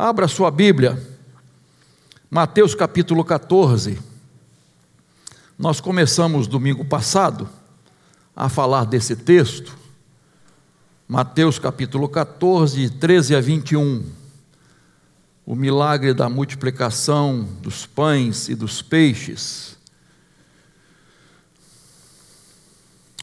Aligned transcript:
Abra 0.00 0.28
sua 0.28 0.48
Bíblia, 0.48 0.96
Mateus 2.30 2.72
capítulo 2.72 3.24
14. 3.24 3.98
Nós 5.58 5.80
começamos 5.80 6.46
domingo 6.46 6.84
passado 6.84 7.48
a 8.36 8.48
falar 8.48 8.84
desse 8.84 9.16
texto, 9.16 9.76
Mateus 11.08 11.58
capítulo 11.58 12.08
14, 12.08 12.90
13 12.90 13.34
a 13.34 13.40
21. 13.40 14.04
O 15.44 15.56
milagre 15.56 16.14
da 16.14 16.28
multiplicação 16.28 17.42
dos 17.60 17.84
pães 17.84 18.48
e 18.48 18.54
dos 18.54 18.80
peixes. 18.80 19.76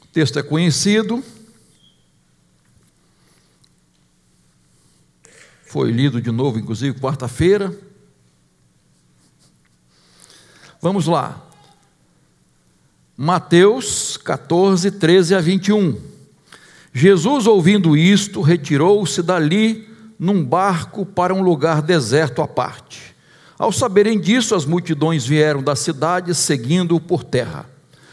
O 0.04 0.08
texto 0.08 0.38
é 0.38 0.44
conhecido, 0.44 1.24
foi 5.66 5.92
lido 5.92 6.22
de 6.22 6.32
novo, 6.32 6.60
inclusive, 6.60 7.00
quarta-feira. 7.00 7.76
Vamos 10.82 11.08
lá. 11.08 11.42
Mateus 13.18 14.18
14, 14.18 14.92
13 14.92 15.36
a 15.36 15.42
21. 15.42 16.00
Jesus, 16.94 17.48
ouvindo 17.48 17.98
isto, 17.98 18.42
retirou-se 18.42 19.22
dali 19.22 19.90
num 20.20 20.44
barco 20.44 21.06
para 21.06 21.34
um 21.34 21.42
lugar 21.42 21.82
deserto 21.82 22.42
à 22.42 22.48
parte. 22.48 23.16
Ao 23.58 23.72
saberem 23.72 24.20
disso, 24.20 24.54
as 24.54 24.66
multidões 24.66 25.26
vieram 25.26 25.64
da 25.64 25.76
cidade 25.76 26.36
seguindo-o 26.36 27.00
por 27.00 27.24
terra. 27.24 27.70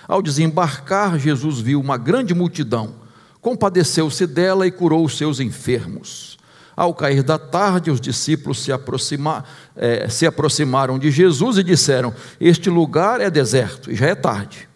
Ao 0.08 0.22
desembarcar, 0.22 1.18
Jesus 1.18 1.60
viu 1.60 1.80
uma 1.80 1.96
grande 1.96 2.34
multidão, 2.34 2.94
compadeceu-se 3.40 4.26
dela 4.26 4.66
e 4.66 4.70
curou 4.70 5.04
os 5.04 5.16
seus 5.16 5.40
enfermos. 5.40 6.38
Ao 6.74 6.94
cair 6.94 7.22
da 7.22 7.38
tarde, 7.38 7.90
os 7.90 8.00
discípulos 8.00 8.62
se, 8.62 8.72
aproxima, 8.72 9.44
eh, 9.76 10.08
se 10.08 10.26
aproximaram 10.26 10.98
de 10.98 11.10
Jesus 11.10 11.58
e 11.58 11.62
disseram: 11.62 12.14
Este 12.40 12.70
lugar 12.70 13.20
é 13.20 13.30
deserto 13.30 13.90
e 13.90 13.94
já 13.94 14.06
é 14.06 14.14
tarde 14.14 14.72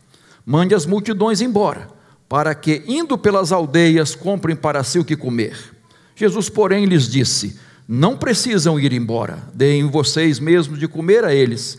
mande 0.47 0.77
as 0.77 0.87
multidões 0.87 1.41
embora, 1.41 1.89
para 2.29 2.55
que, 2.55 2.85
indo 2.87 3.19
pelas 3.19 3.51
aldeias, 3.51 4.15
comprem 4.15 4.55
para 4.55 4.85
si 4.85 5.01
o 5.01 5.05
que 5.05 5.17
comer. 5.17 5.59
Jesus, 6.15 6.49
porém, 6.49 6.87
lhes 6.87 7.09
disse: 7.09 7.59
Não 7.89 8.17
precisam 8.17 8.79
ir 8.79 8.93
embora, 8.93 9.43
deem 9.53 9.91
vocês 9.91 10.39
mesmos 10.39 10.79
de 10.79 10.87
comer 10.87 11.25
a 11.25 11.35
eles. 11.35 11.77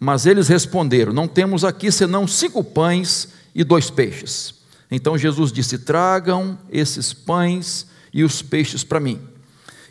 Mas 0.00 0.24
eles 0.24 0.48
responderam: 0.48 1.12
Não 1.12 1.28
temos 1.28 1.62
aqui 1.62 1.92
senão 1.92 2.26
cinco 2.26 2.64
pães 2.64 3.28
e 3.54 3.62
dois 3.62 3.90
peixes. 3.90 4.54
Então 4.90 5.18
Jesus 5.18 5.52
disse: 5.52 5.78
Tragam 5.78 6.58
esses 6.70 7.12
pães 7.12 7.86
e 8.14 8.22
os 8.22 8.40
peixes 8.40 8.84
para 8.84 9.00
mim. 9.00 9.20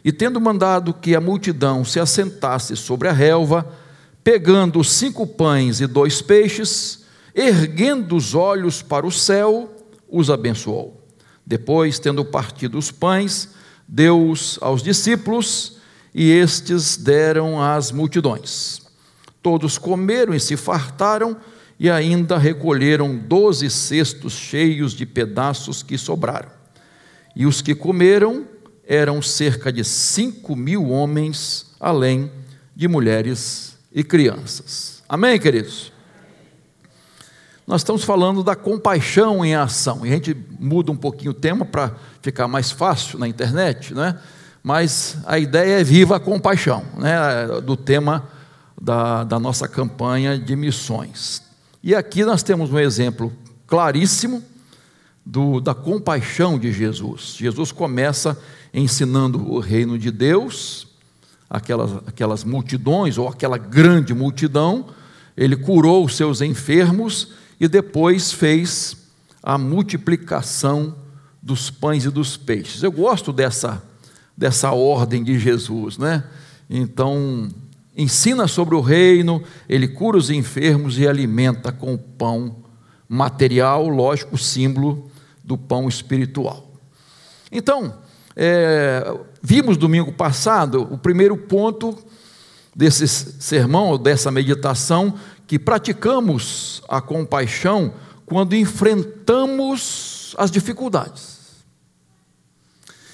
E 0.03 0.11
tendo 0.11 0.39
mandado 0.39 0.93
que 0.93 1.13
a 1.13 1.21
multidão 1.21 1.83
se 1.83 1.99
assentasse 1.99 2.75
sobre 2.77 3.09
a 3.09 3.11
relva, 3.11 3.69
pegando 4.23 4.79
os 4.79 4.89
cinco 4.89 5.27
pães 5.27 5.81
e 5.81 5.87
dois 5.87 6.21
peixes, 6.21 7.03
erguendo 7.35 8.15
os 8.15 8.33
olhos 8.33 8.81
para 8.81 9.05
o 9.05 9.11
céu, 9.11 9.75
os 10.09 10.29
abençoou. 10.29 11.05
Depois, 11.45 11.99
tendo 11.99 12.23
partido 12.23 12.77
os 12.77 12.89
pães, 12.89 13.49
deu-os 13.87 14.57
aos 14.61 14.81
discípulos, 14.81 15.77
e 16.15 16.31
estes 16.31 16.95
deram 16.95 17.61
às 17.61 17.91
multidões. 17.91 18.81
Todos 19.41 19.77
comeram 19.77 20.33
e 20.33 20.39
se 20.39 20.55
fartaram, 20.55 21.35
e 21.77 21.89
ainda 21.89 22.37
recolheram 22.37 23.17
doze 23.17 23.69
cestos 23.69 24.33
cheios 24.33 24.93
de 24.93 25.05
pedaços 25.05 25.83
que 25.83 25.97
sobraram. 25.97 26.62
E 27.35 27.45
os 27.45 27.61
que 27.61 27.73
comeram 27.73 28.45
eram 28.85 29.21
cerca 29.21 29.71
de 29.71 29.83
cinco 29.83 30.55
mil 30.55 30.89
homens, 30.89 31.67
além 31.79 32.31
de 32.75 32.87
mulheres 32.87 33.77
e 33.91 34.03
crianças. 34.03 35.01
Amém, 35.07 35.39
queridos? 35.39 35.91
Nós 37.65 37.81
estamos 37.81 38.03
falando 38.03 38.43
da 38.43 38.55
compaixão 38.55 39.43
em 39.43 39.55
ação. 39.55 40.05
E 40.05 40.09
a 40.09 40.13
gente 40.13 40.35
muda 40.59 40.91
um 40.91 40.97
pouquinho 40.97 41.31
o 41.31 41.33
tema 41.33 41.65
para 41.65 41.95
ficar 42.21 42.47
mais 42.47 42.71
fácil 42.71 43.17
na 43.17 43.27
internet, 43.27 43.93
né? 43.93 44.19
mas 44.61 45.17
a 45.25 45.39
ideia 45.39 45.79
é 45.79 45.83
viva 45.83 46.17
a 46.17 46.19
compaixão, 46.19 46.83
né? 46.97 47.61
do 47.61 47.77
tema 47.77 48.27
da, 48.81 49.23
da 49.23 49.39
nossa 49.39 49.67
campanha 49.67 50.37
de 50.37 50.55
missões. 50.55 51.41
E 51.81 51.95
aqui 51.95 52.25
nós 52.25 52.43
temos 52.43 52.71
um 52.71 52.79
exemplo 52.79 53.31
claríssimo 53.65 54.43
do, 55.25 55.61
da 55.61 55.73
compaixão 55.73 56.59
de 56.59 56.71
Jesus. 56.71 57.35
Jesus 57.37 57.71
começa 57.71 58.37
ensinando 58.73 59.51
o 59.51 59.59
reino 59.59 59.97
de 59.97 60.11
Deus, 60.11 60.87
aquelas, 61.49 61.91
aquelas 62.07 62.43
multidões, 62.43 63.17
ou 63.17 63.27
aquela 63.27 63.57
grande 63.57 64.13
multidão, 64.13 64.87
ele 65.37 65.55
curou 65.55 66.05
os 66.05 66.15
seus 66.15 66.41
enfermos 66.41 67.29
e 67.59 67.67
depois 67.67 68.31
fez 68.31 68.97
a 69.41 69.57
multiplicação 69.57 70.95
dos 71.41 71.69
pães 71.69 72.05
e 72.05 72.09
dos 72.09 72.37
peixes. 72.37 72.83
Eu 72.83 72.91
gosto 72.91 73.31
dessa, 73.31 73.83
dessa 74.35 74.71
ordem 74.71 75.23
de 75.23 75.37
Jesus, 75.37 75.97
né? 75.97 76.23
Então, 76.69 77.49
ensina 77.95 78.47
sobre 78.47 78.75
o 78.75 78.81
reino, 78.81 79.43
ele 79.67 79.87
cura 79.87 80.17
os 80.17 80.29
enfermos 80.29 80.97
e 80.97 81.07
alimenta 81.07 81.71
com 81.71 81.93
o 81.93 81.97
pão 81.97 82.55
material, 83.07 83.87
lógico, 83.89 84.37
símbolo 84.37 85.11
do 85.43 85.57
pão 85.57 85.87
espiritual. 85.87 86.71
Então, 87.51 87.99
é, 88.35 89.03
vimos 89.41 89.77
domingo 89.77 90.11
passado 90.11 90.87
o 90.91 90.97
primeiro 90.97 91.37
ponto 91.37 91.97
desse 92.75 93.07
sermão, 93.07 93.97
dessa 93.97 94.31
meditação, 94.31 95.13
que 95.45 95.59
praticamos 95.59 96.81
a 96.87 97.01
compaixão 97.01 97.93
quando 98.25 98.55
enfrentamos 98.55 100.33
as 100.37 100.49
dificuldades. 100.49 101.33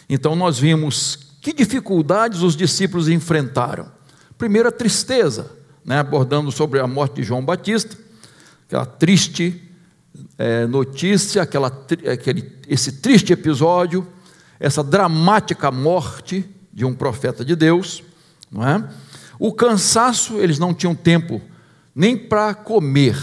Então 0.09 0.35
nós 0.35 0.57
vimos 0.57 1.35
que 1.41 1.53
dificuldades 1.53 2.41
os 2.41 2.55
discípulos 2.55 3.09
enfrentaram. 3.09 3.91
Primeiro 4.37 4.69
a 4.69 4.71
tristeza, 4.71 5.51
né, 5.83 5.99
abordando 5.99 6.51
sobre 6.51 6.79
a 6.79 6.87
morte 6.87 7.15
de 7.15 7.23
João 7.23 7.43
Batista, 7.43 7.97
aquela 8.65 8.85
triste 8.85 9.68
é, 10.37 10.65
notícia, 10.67 11.41
aquela, 11.41 11.67
aquele, 12.11 12.57
esse 12.67 12.93
triste 12.93 13.33
episódio, 13.33 14.07
essa 14.59 14.83
dramática 14.83 15.71
morte 15.71 16.45
de 16.73 16.85
um 16.85 16.93
profeta 16.93 17.43
de 17.43 17.55
Deus, 17.55 18.03
não 18.51 18.67
é? 18.67 18.89
O 19.37 19.53
cansaço, 19.53 20.37
eles 20.37 20.59
não 20.59 20.73
tinham 20.73 20.93
tempo 20.93 21.41
nem 21.95 22.17
para 22.17 22.53
comer. 22.53 23.17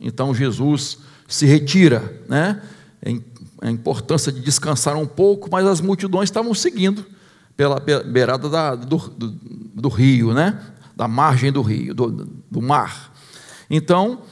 Então 0.00 0.34
Jesus 0.34 0.98
se 1.28 1.46
retira, 1.46 2.20
né? 2.28 2.62
A 3.60 3.70
importância 3.70 4.30
de 4.32 4.40
descansar 4.40 4.96
um 4.96 5.06
pouco, 5.06 5.48
mas 5.50 5.66
as 5.66 5.80
multidões 5.80 6.28
estavam 6.28 6.54
seguindo 6.54 7.04
pela 7.56 7.78
beirada 7.80 8.48
da, 8.48 8.74
do, 8.74 8.96
do, 8.96 9.28
do, 9.74 9.88
rio, 9.88 10.34
né? 10.34 10.60
Da 10.96 11.06
margem 11.06 11.52
do 11.52 11.62
rio, 11.62 11.94
do, 11.94 12.28
do 12.50 12.60
mar. 12.60 13.12
Então, 13.70 14.22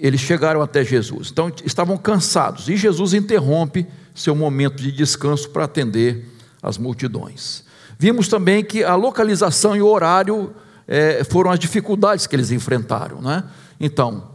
eles 0.00 0.20
chegaram 0.20 0.62
até 0.62 0.82
Jesus. 0.82 1.28
Então, 1.30 1.52
estavam 1.64 1.96
cansados. 1.98 2.68
E 2.68 2.76
Jesus 2.76 3.12
interrompe 3.12 3.86
seu 4.14 4.34
momento 4.34 4.82
de 4.82 4.90
descanso 4.90 5.50
para 5.50 5.64
atender 5.64 6.26
as 6.62 6.78
multidões. 6.78 7.64
Vimos 7.98 8.26
também 8.26 8.64
que 8.64 8.82
a 8.82 8.94
localização 8.94 9.76
e 9.76 9.82
o 9.82 9.86
horário 9.86 10.54
é, 10.88 11.22
foram 11.22 11.50
as 11.50 11.58
dificuldades 11.58 12.26
que 12.26 12.34
eles 12.34 12.50
enfrentaram. 12.50 13.20
Né? 13.20 13.44
Então, 13.78 14.30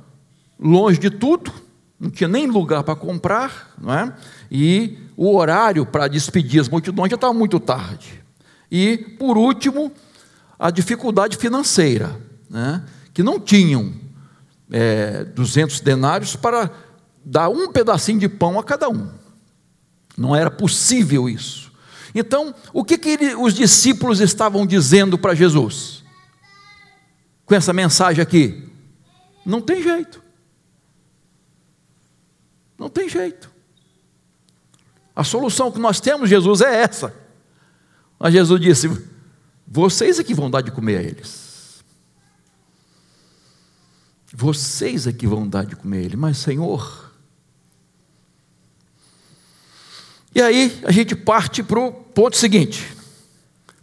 longe 0.59 0.99
de 0.99 1.09
tudo, 1.09 1.51
não 1.99 2.11
tinha 2.11 2.27
nem 2.27 2.45
lugar 2.45 2.83
para 2.83 2.95
comprar, 2.95 3.73
não 3.81 3.93
é? 3.93 4.13
e 4.51 4.99
o 5.17 5.35
horário 5.35 5.85
para 5.85 6.07
despedir 6.07 6.61
as 6.61 6.69
multidões 6.69 7.09
já 7.09 7.15
estava 7.15 7.33
muito 7.33 7.59
tarde. 7.59 8.23
E, 8.71 8.97
por 9.17 9.35
último, 9.35 9.91
a 10.59 10.69
dificuldade 10.69 11.37
financeira, 11.37 12.15
né? 12.47 12.83
que 13.13 13.23
não 13.23 13.39
tinham 13.39 14.04
é, 14.71 15.23
200 15.25 15.79
denários 15.79 16.35
para 16.35 16.71
dar 17.23 17.49
um 17.49 17.71
pedacinho 17.71 18.19
de 18.19 18.29
pão 18.29 18.59
a 18.59 18.63
cada 18.63 18.89
um. 18.89 19.09
Não 20.17 20.35
era 20.35 20.49
possível 20.49 21.27
isso. 21.29 21.71
Então, 22.13 22.55
o 22.71 22.83
que, 22.83 22.97
que 22.97 23.09
ele, 23.09 23.35
os 23.35 23.53
discípulos 23.53 24.21
estavam 24.21 24.65
dizendo 24.65 25.17
para 25.17 25.35
Jesus? 25.35 26.03
Com 27.45 27.55
essa 27.55 27.73
mensagem 27.73 28.21
aqui? 28.21 28.69
Não 29.45 29.61
tem 29.61 29.83
jeito. 29.83 30.23
Não 32.77 32.89
tem 32.89 33.09
jeito. 33.09 33.51
A 35.15 35.23
solução 35.23 35.71
que 35.71 35.79
nós 35.79 35.99
temos, 35.99 36.29
Jesus, 36.29 36.61
é 36.61 36.81
essa. 36.81 37.13
Mas 38.19 38.33
Jesus 38.33 38.61
disse: 38.61 38.89
vocês 39.67 40.19
é 40.19 40.23
que 40.23 40.33
vão 40.33 40.49
dar 40.49 40.61
de 40.61 40.71
comer 40.71 40.97
a 40.97 41.03
eles. 41.03 41.44
Vocês 44.37 45.07
é 45.07 45.13
que 45.13 45.25
vão 45.25 45.47
dar 45.47 45.65
de 45.65 45.75
comer 45.75 45.99
a 45.99 46.01
eles. 46.01 46.19
Mas, 46.19 46.37
Senhor, 46.37 47.05
E 50.35 50.41
aí 50.41 50.81
a 50.83 50.91
gente 50.91 51.15
parte 51.15 51.63
para 51.63 51.79
o 51.79 51.93
ponto 51.93 52.35
seguinte. 52.35 52.93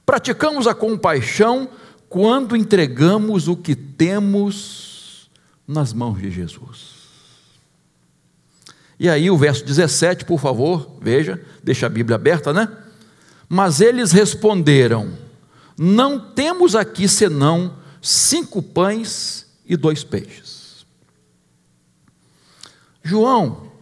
Praticamos 0.05 0.67
a 0.67 0.75
compaixão 0.75 1.67
quando 2.11 2.55
entregamos 2.55 3.49
o 3.49 3.57
que 3.57 3.75
temos 3.75 5.31
nas 5.67 5.95
mãos 5.95 6.21
de 6.21 6.31
Jesus. 6.31 6.93
E 9.01 9.09
aí 9.09 9.31
o 9.31 9.39
verso 9.39 9.65
17, 9.65 10.27
por 10.27 10.39
favor, 10.39 10.99
veja, 11.01 11.41
deixa 11.65 11.87
a 11.87 11.89
Bíblia 11.89 12.17
aberta, 12.17 12.53
né? 12.53 12.69
Mas 13.49 13.81
eles 13.81 14.13
responderam: 14.13 15.17
Não 15.79 16.21
temos 16.21 16.77
aqui 16.77 17.09
senão 17.09 17.79
cinco 18.03 18.63
pães 18.63 19.42
e 19.67 19.77
dois 19.77 20.05
peixes. 20.05 20.87
João, 23.03 23.73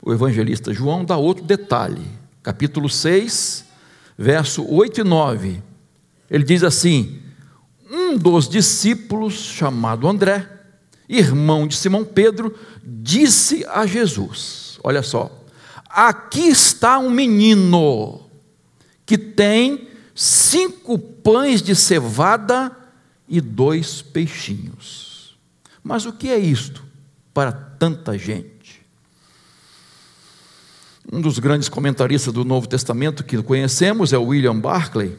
o 0.00 0.12
evangelista 0.12 0.72
João, 0.72 1.04
dá 1.04 1.16
outro 1.16 1.44
detalhe, 1.44 2.06
capítulo 2.42 2.88
6, 2.88 3.64
verso 4.16 4.64
8 4.68 5.00
e 5.00 5.04
9. 5.04 5.62
Ele 6.30 6.44
diz 6.44 6.62
assim: 6.62 7.20
Um 7.90 8.16
dos 8.16 8.48
discípulos, 8.48 9.34
chamado 9.34 10.08
André, 10.08 10.48
irmão 11.08 11.66
de 11.66 11.76
Simão 11.76 12.04
Pedro, 12.04 12.56
disse 12.84 13.64
a 13.66 13.86
Jesus: 13.86 14.78
Olha 14.82 15.02
só, 15.02 15.44
aqui 15.88 16.48
está 16.48 16.98
um 16.98 17.10
menino 17.10 18.20
que 19.04 19.18
tem 19.18 19.88
cinco 20.14 20.98
pães 20.98 21.60
de 21.60 21.74
cevada 21.74 22.76
e 23.28 23.40
dois 23.40 24.02
peixinhos. 24.02 25.36
Mas 25.82 26.06
o 26.06 26.12
que 26.12 26.28
é 26.28 26.38
isto 26.38 26.84
para 27.32 27.52
tanta 27.52 28.16
gente? 28.16 28.52
Um 31.10 31.20
dos 31.20 31.38
grandes 31.38 31.68
comentaristas 31.68 32.32
do 32.32 32.44
Novo 32.44 32.68
Testamento 32.68 33.24
que 33.24 33.42
conhecemos 33.42 34.12
é 34.12 34.18
o 34.18 34.26
William 34.26 34.58
Barclay, 34.58 35.18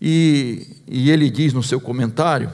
e, 0.00 0.76
e 0.86 1.10
ele 1.10 1.30
diz 1.30 1.52
no 1.52 1.62
seu 1.62 1.80
comentário 1.80 2.52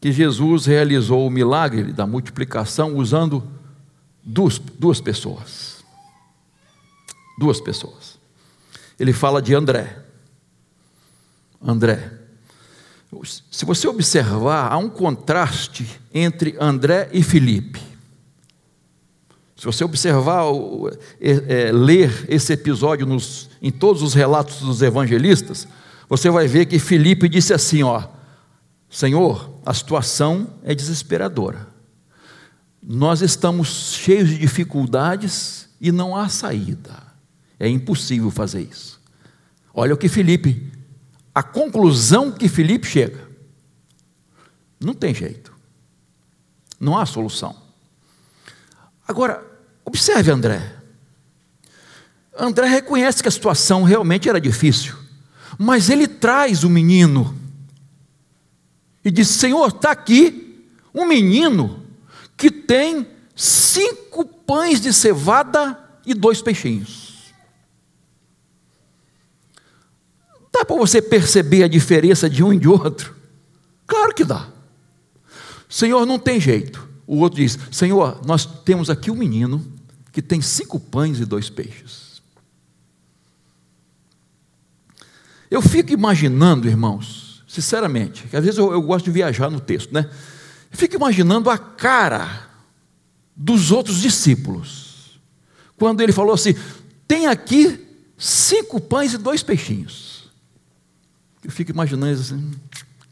que 0.00 0.12
Jesus 0.12 0.64
realizou 0.64 1.26
o 1.26 1.30
milagre 1.30 1.92
da 1.92 2.06
multiplicação 2.06 2.96
usando 2.96 3.46
duas, 4.22 4.58
duas 4.58 5.00
pessoas. 5.00 5.84
Duas 7.38 7.60
pessoas. 7.60 8.18
Ele 8.98 9.12
fala 9.12 9.42
de 9.42 9.54
André. 9.54 10.04
André. 11.60 12.12
Se 13.50 13.64
você 13.64 13.88
observar, 13.88 14.70
há 14.70 14.76
um 14.76 14.88
contraste 14.88 15.86
entre 16.12 16.56
André 16.60 17.08
e 17.12 17.22
Filipe. 17.22 17.80
Se 19.56 19.64
você 19.64 19.82
observar, 19.82 20.44
é, 21.20 21.30
é, 21.68 21.72
ler 21.72 22.26
esse 22.28 22.52
episódio 22.52 23.06
nos, 23.06 23.50
em 23.60 23.72
todos 23.72 24.02
os 24.02 24.14
relatos 24.14 24.60
dos 24.60 24.82
evangelistas, 24.82 25.66
você 26.08 26.30
vai 26.30 26.46
ver 26.46 26.66
que 26.66 26.78
Filipe 26.78 27.28
disse 27.28 27.52
assim: 27.52 27.82
ó, 27.82 28.04
Senhor, 28.88 29.50
a 29.66 29.74
situação 29.74 30.48
é 30.62 30.74
desesperadora. 30.74 31.66
Nós 32.80 33.20
estamos 33.20 33.94
cheios 33.94 34.28
de 34.28 34.38
dificuldades 34.38 35.68
e 35.80 35.90
não 35.90 36.14
há 36.14 36.28
saída. 36.28 37.02
É 37.58 37.68
impossível 37.68 38.30
fazer 38.30 38.60
isso. 38.60 39.00
Olha 39.74 39.94
o 39.94 39.96
que 39.96 40.08
Felipe, 40.08 40.70
a 41.38 41.42
conclusão 41.44 42.32
que 42.32 42.48
Felipe 42.48 42.84
chega. 42.84 43.28
Não 44.80 44.92
tem 44.92 45.14
jeito. 45.14 45.54
Não 46.80 46.98
há 46.98 47.06
solução. 47.06 47.54
Agora, 49.06 49.46
observe 49.84 50.32
André. 50.32 50.74
André 52.36 52.66
reconhece 52.66 53.22
que 53.22 53.28
a 53.28 53.30
situação 53.30 53.84
realmente 53.84 54.28
era 54.28 54.40
difícil, 54.40 54.96
mas 55.56 55.88
ele 55.88 56.08
traz 56.08 56.64
o 56.64 56.68
menino 56.68 57.38
e 59.04 59.10
diz: 59.12 59.28
Senhor, 59.28 59.68
está 59.68 59.92
aqui 59.92 60.68
um 60.92 61.06
menino 61.06 61.86
que 62.36 62.50
tem 62.50 63.06
cinco 63.36 64.24
pães 64.24 64.80
de 64.80 64.92
cevada 64.92 65.78
e 66.04 66.14
dois 66.14 66.42
peixinhos. 66.42 67.07
Dá 70.58 70.64
para 70.64 70.76
você 70.76 71.00
perceber 71.00 71.62
a 71.62 71.68
diferença 71.68 72.28
de 72.28 72.42
um 72.42 72.52
e 72.52 72.58
de 72.58 72.66
outro? 72.66 73.14
Claro 73.86 74.12
que 74.12 74.24
dá. 74.24 74.48
Senhor, 75.68 76.04
não 76.04 76.18
tem 76.18 76.40
jeito. 76.40 76.88
O 77.06 77.18
outro 77.18 77.38
diz: 77.40 77.56
Senhor, 77.70 78.20
nós 78.26 78.44
temos 78.64 78.90
aqui 78.90 79.08
um 79.08 79.14
menino 79.14 79.64
que 80.10 80.20
tem 80.20 80.42
cinco 80.42 80.80
pães 80.80 81.20
e 81.20 81.24
dois 81.24 81.48
peixes. 81.48 82.20
Eu 85.48 85.62
fico 85.62 85.92
imaginando, 85.92 86.66
irmãos, 86.66 87.44
sinceramente, 87.46 88.26
que 88.26 88.36
às 88.36 88.44
vezes 88.44 88.58
eu, 88.58 88.72
eu 88.72 88.82
gosto 88.82 89.04
de 89.04 89.12
viajar 89.12 89.48
no 89.48 89.60
texto, 89.60 89.94
né? 89.94 90.10
Fico 90.72 90.96
imaginando 90.96 91.48
a 91.50 91.56
cara 91.56 92.48
dos 93.34 93.70
outros 93.70 94.00
discípulos, 94.00 95.20
quando 95.76 96.00
ele 96.00 96.12
falou 96.12 96.34
assim: 96.34 96.56
tem 97.06 97.28
aqui 97.28 97.86
cinco 98.18 98.80
pães 98.80 99.12
e 99.12 99.18
dois 99.18 99.40
peixinhos. 99.44 100.17
Eu 101.48 101.52
fico 101.52 101.70
imaginando 101.70 102.12
assim: 102.12 102.52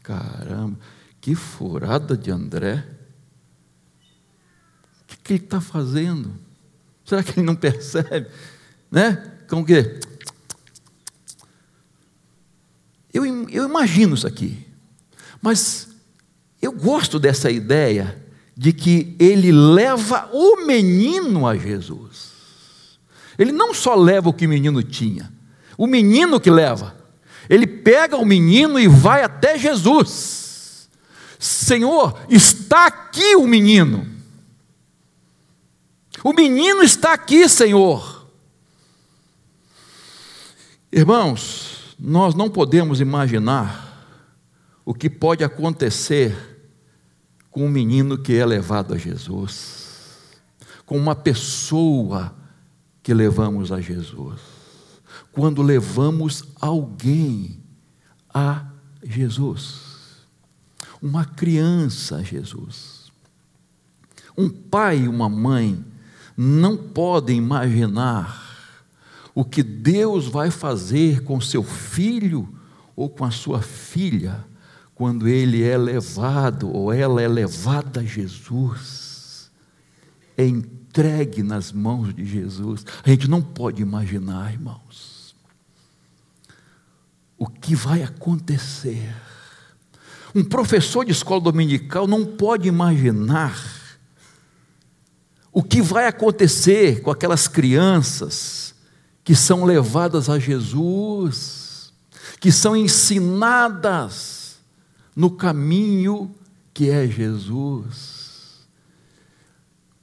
caramba, 0.03 0.77
que 1.19 1.33
furada 1.33 2.15
de 2.15 2.29
André. 2.29 2.85
O 5.01 5.07
que, 5.07 5.17
que 5.17 5.33
ele 5.33 5.43
está 5.43 5.59
fazendo? 5.59 6.35
Será 7.03 7.23
que 7.23 7.39
ele 7.39 7.47
não 7.47 7.55
percebe? 7.55 8.29
Né? 8.91 9.15
Como 9.49 9.65
que 9.65 9.99
eu, 13.11 13.25
eu 13.49 13.65
imagino 13.67 14.13
isso 14.13 14.27
aqui, 14.27 14.67
mas 15.41 15.89
eu 16.61 16.71
gosto 16.71 17.17
dessa 17.17 17.49
ideia 17.49 18.23
de 18.55 18.71
que 18.71 19.15
ele 19.17 19.51
leva 19.51 20.29
o 20.31 20.63
menino 20.67 21.47
a 21.47 21.57
Jesus. 21.57 22.33
Ele 23.35 23.51
não 23.51 23.73
só 23.73 23.95
leva 23.95 24.29
o 24.29 24.33
que 24.33 24.45
o 24.45 24.49
menino 24.49 24.83
tinha, 24.83 25.33
o 25.75 25.87
menino 25.87 26.39
que 26.39 26.51
leva. 26.51 26.96
Ele 27.49 27.65
pega 27.65 28.17
o 28.17 28.25
menino 28.25 28.79
e 28.79 28.87
vai 28.87 29.23
até 29.23 29.57
Jesus. 29.57 30.89
Senhor, 31.39 32.19
está 32.29 32.87
aqui 32.87 33.35
o 33.35 33.47
menino. 33.47 34.07
O 36.23 36.33
menino 36.33 36.83
está 36.83 37.13
aqui, 37.13 37.47
Senhor. 37.47 38.27
Irmãos, 40.91 41.95
nós 41.99 42.33
não 42.33 42.49
podemos 42.49 42.99
imaginar 42.99 43.87
o 44.83 44.93
que 44.93 45.09
pode 45.09 45.43
acontecer 45.43 46.35
com 47.51 47.65
um 47.65 47.69
menino 47.69 48.17
que 48.17 48.35
é 48.35 48.45
levado 48.45 48.93
a 48.93 48.97
Jesus, 48.97 49.85
com 50.85 50.97
uma 50.97 51.15
pessoa 51.15 52.35
que 53.03 53.13
levamos 53.13 53.71
a 53.71 53.81
Jesus, 53.81 54.39
quando 55.37 55.61
levamos 55.61 56.43
alguém 56.59 57.59
a 58.33 58.71
Jesus, 59.03 60.25
uma 60.99 61.25
criança 61.25 62.15
a 62.15 62.23
Jesus. 62.23 63.11
Um 64.35 64.49
pai 64.49 65.01
e 65.01 65.07
uma 65.07 65.29
mãe 65.29 65.85
não 66.35 66.75
podem 66.75 67.37
imaginar 67.37 68.43
o 69.35 69.45
que 69.45 69.61
Deus 69.61 70.25
vai 70.25 70.49
fazer 70.49 71.21
com 71.21 71.39
seu 71.39 71.61
filho 71.61 72.49
ou 72.95 73.07
com 73.07 73.23
a 73.23 73.29
sua 73.29 73.61
filha 73.61 74.43
quando 74.95 75.27
ele 75.27 75.61
é 75.61 75.77
levado 75.77 76.67
ou 76.75 76.91
ela 76.91 77.21
é 77.21 77.27
levada 77.27 77.99
a 77.99 78.03
Jesus, 78.03 79.51
é 80.35 80.47
entregue 80.47 81.43
nas 81.43 81.71
mãos 81.71 82.11
de 82.11 82.25
Jesus. 82.25 82.83
A 83.03 83.09
gente 83.11 83.29
não 83.29 83.39
pode 83.39 83.83
imaginar, 83.83 84.51
irmãos, 84.51 85.16
o 87.37 87.47
que 87.47 87.75
vai 87.75 88.03
acontecer. 88.03 89.13
Um 90.33 90.43
professor 90.43 91.05
de 91.05 91.11
escola 91.11 91.41
dominical 91.41 92.07
não 92.07 92.25
pode 92.25 92.67
imaginar 92.67 93.57
o 95.51 95.63
que 95.63 95.81
vai 95.81 96.07
acontecer 96.07 97.01
com 97.01 97.09
aquelas 97.09 97.47
crianças 97.47 98.75
que 99.23 99.35
são 99.35 99.65
levadas 99.65 100.29
a 100.29 100.39
Jesus, 100.39 101.91
que 102.39 102.51
são 102.51 102.75
ensinadas 102.75 104.57
no 105.15 105.31
caminho 105.31 106.33
que 106.73 106.89
é 106.89 107.07
Jesus. 107.07 108.67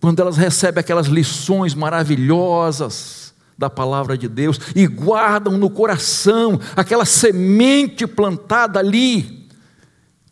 Quando 0.01 0.21
elas 0.21 0.37
recebem 0.37 0.81
aquelas 0.81 1.07
lições 1.07 1.73
maravilhosas 1.75 3.24
da 3.57 3.71
palavra 3.71 4.19
de 4.19 4.29
Deus 4.29 4.59
e 4.75 4.87
guardam 4.87 5.57
no 5.57 5.71
coração 5.71 6.61
aquela 6.77 7.05
semente 7.05 8.07
plantada 8.07 8.79
ali, 8.79 9.49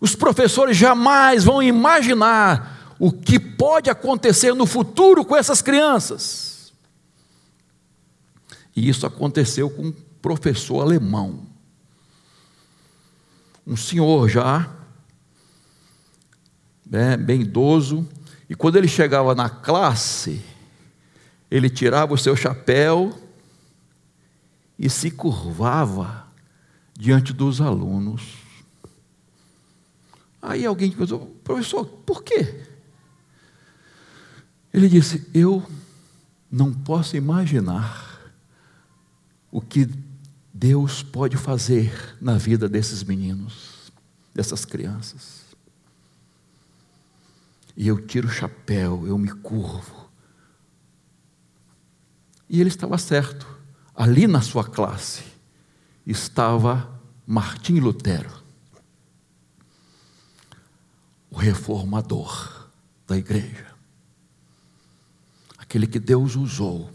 os 0.01 0.17
professores 0.17 0.77
jamais 0.77 1.45
vão 1.45 1.63
imaginar 1.63 2.97
o 2.99 3.13
que 3.13 3.39
pode 3.39 3.89
acontecer 3.89 4.55
no 4.55 4.67
futuro 4.67 5.25
com 5.25 5.37
essas 5.37 5.63
crianças. 5.63 6.73
E 8.75 8.89
isso 8.89 9.07
aconteceu 9.07 9.71
com 9.71 9.87
um 9.87 9.93
professor 10.21 10.81
alemão. 10.81 11.47
um 13.65 13.77
senhor 13.77 14.29
já, 14.29 14.69
né, 16.85 17.17
bem 17.17 17.43
idoso, 17.43 18.09
e 18.49 18.57
quando 18.57 18.77
ele 18.77 18.89
chegava 18.89 19.35
na 19.37 19.49
classe, 19.49 20.43
ele 21.53 21.69
tirava 21.69 22.15
o 22.15 22.19
seu 22.19 22.35
chapéu 22.35 23.13
e 24.79 24.89
se 24.89 25.11
curvava 25.11 26.27
diante 26.99 27.31
dos 27.35 27.61
alunos. 27.61 28.39
Aí 30.41 30.65
alguém 30.65 30.91
perguntou, 30.91 31.27
professor, 31.45 31.85
por 31.85 32.25
quê? 32.25 32.65
Ele 34.73 34.89
disse: 34.89 35.29
Eu 35.35 35.63
não 36.51 36.73
posso 36.73 37.19
imaginar 37.19 38.33
o 39.51 39.61
que 39.61 39.87
Deus 40.55 41.03
pode 41.03 41.37
fazer 41.37 42.17
na 42.19 42.39
vida 42.39 42.67
desses 42.67 43.05
meninos, 43.05 43.93
dessas 44.35 44.65
crianças. 44.65 45.43
E 47.77 47.89
eu 47.89 48.01
tiro 48.01 48.27
o 48.27 48.31
chapéu, 48.31 49.07
eu 49.07 49.19
me 49.19 49.31
curvo. 49.31 50.02
E 52.53 52.61
ele 52.61 52.69
estava 52.69 52.97
certo. 52.99 53.49
Ali 53.93 54.29
na 54.29 54.41
sua 54.41 54.65
classe 54.65 55.25
estava 56.07 56.89
Martim 57.27 57.81
Lutero, 57.81 58.31
o 61.31 61.37
reformador 61.37 62.69
da 63.09 63.17
igreja 63.17 63.73
aquele 65.73 65.87
que 65.87 65.99
Deus 65.99 66.37
usou 66.37 66.93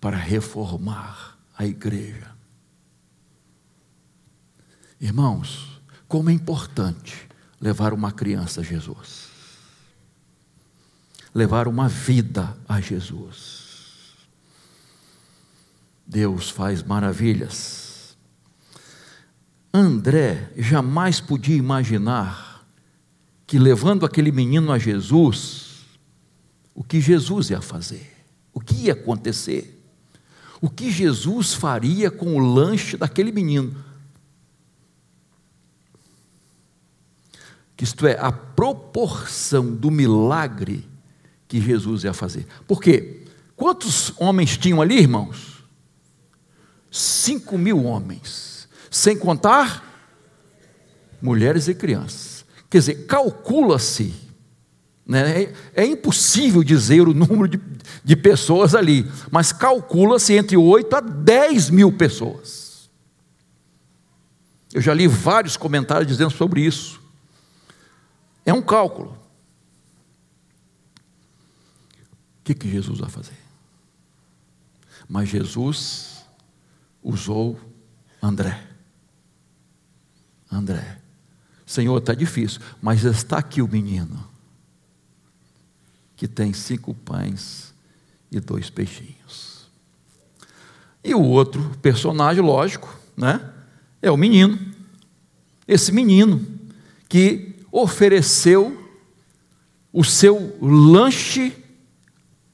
para 0.00 0.16
reformar 0.16 1.38
a 1.56 1.64
igreja. 1.64 2.32
Irmãos, 5.00 5.80
como 6.08 6.28
é 6.28 6.32
importante 6.32 7.28
levar 7.60 7.92
uma 7.92 8.10
criança 8.10 8.60
a 8.60 8.64
Jesus, 8.64 9.28
levar 11.32 11.68
uma 11.68 11.88
vida 11.88 12.56
a 12.68 12.80
Jesus. 12.80 13.61
Deus 16.12 16.50
faz 16.50 16.82
maravilhas. 16.82 18.14
André 19.72 20.52
jamais 20.58 21.20
podia 21.20 21.56
imaginar 21.56 22.66
que 23.46 23.58
levando 23.58 24.04
aquele 24.04 24.30
menino 24.30 24.70
a 24.70 24.78
Jesus, 24.78 25.86
o 26.74 26.84
que 26.84 27.00
Jesus 27.00 27.48
ia 27.48 27.62
fazer, 27.62 28.12
o 28.52 28.60
que 28.60 28.74
ia 28.74 28.92
acontecer, 28.92 29.82
o 30.60 30.68
que 30.68 30.90
Jesus 30.90 31.54
faria 31.54 32.10
com 32.10 32.36
o 32.36 32.38
lanche 32.38 32.98
daquele 32.98 33.32
menino. 33.32 33.74
Isto 37.80 38.06
é, 38.06 38.16
a 38.16 38.30
proporção 38.30 39.74
do 39.74 39.90
milagre 39.90 40.88
que 41.48 41.60
Jesus 41.60 42.04
ia 42.04 42.14
fazer. 42.14 42.46
Por 42.64 42.80
quê? 42.80 43.24
Quantos 43.56 44.12
homens 44.20 44.56
tinham 44.56 44.80
ali, 44.80 44.98
irmãos? 44.98 45.51
Cinco 47.22 47.56
mil 47.56 47.84
homens, 47.84 48.68
sem 48.90 49.16
contar 49.16 49.88
mulheres 51.20 51.68
e 51.68 51.74
crianças. 51.74 52.44
Quer 52.68 52.78
dizer, 52.78 53.06
calcula-se 53.06 54.12
né? 55.06 55.42
É, 55.42 55.54
é 55.82 55.86
impossível 55.86 56.64
dizer 56.64 57.06
o 57.06 57.14
número 57.14 57.48
de, 57.48 57.60
de 58.02 58.16
pessoas 58.16 58.74
ali, 58.74 59.08
mas 59.30 59.52
calcula-se 59.52 60.32
entre 60.32 60.56
8 60.56 60.96
a 60.96 61.00
10 61.00 61.70
mil 61.70 61.92
pessoas. 61.92 62.90
Eu 64.72 64.80
já 64.80 64.94
li 64.94 65.06
vários 65.06 65.56
comentários 65.56 66.08
dizendo 66.08 66.30
sobre 66.30 66.62
isso. 66.62 67.00
É 68.44 68.52
um 68.52 68.62
cálculo. 68.62 69.10
O 72.40 72.44
que, 72.44 72.54
que 72.54 72.68
Jesus 72.68 72.98
vai 72.98 73.10
fazer? 73.10 73.38
Mas 75.08 75.28
Jesus 75.28 76.11
usou 77.02 77.58
André. 78.22 78.62
André. 80.50 80.98
Senhor, 81.66 81.98
está 81.98 82.14
difícil, 82.14 82.60
mas 82.80 83.04
está 83.04 83.38
aqui 83.38 83.62
o 83.62 83.68
menino 83.68 84.30
que 86.16 86.28
tem 86.28 86.52
cinco 86.52 86.94
pães 86.94 87.74
e 88.30 88.38
dois 88.38 88.70
peixinhos. 88.70 89.66
E 91.02 91.14
o 91.14 91.20
outro 91.22 91.76
personagem, 91.82 92.42
lógico, 92.42 92.96
né, 93.16 93.52
é 94.00 94.10
o 94.10 94.16
menino. 94.16 94.58
Esse 95.66 95.90
menino 95.90 96.46
que 97.08 97.56
ofereceu 97.72 98.88
o 99.92 100.04
seu 100.04 100.56
lanche 100.60 101.56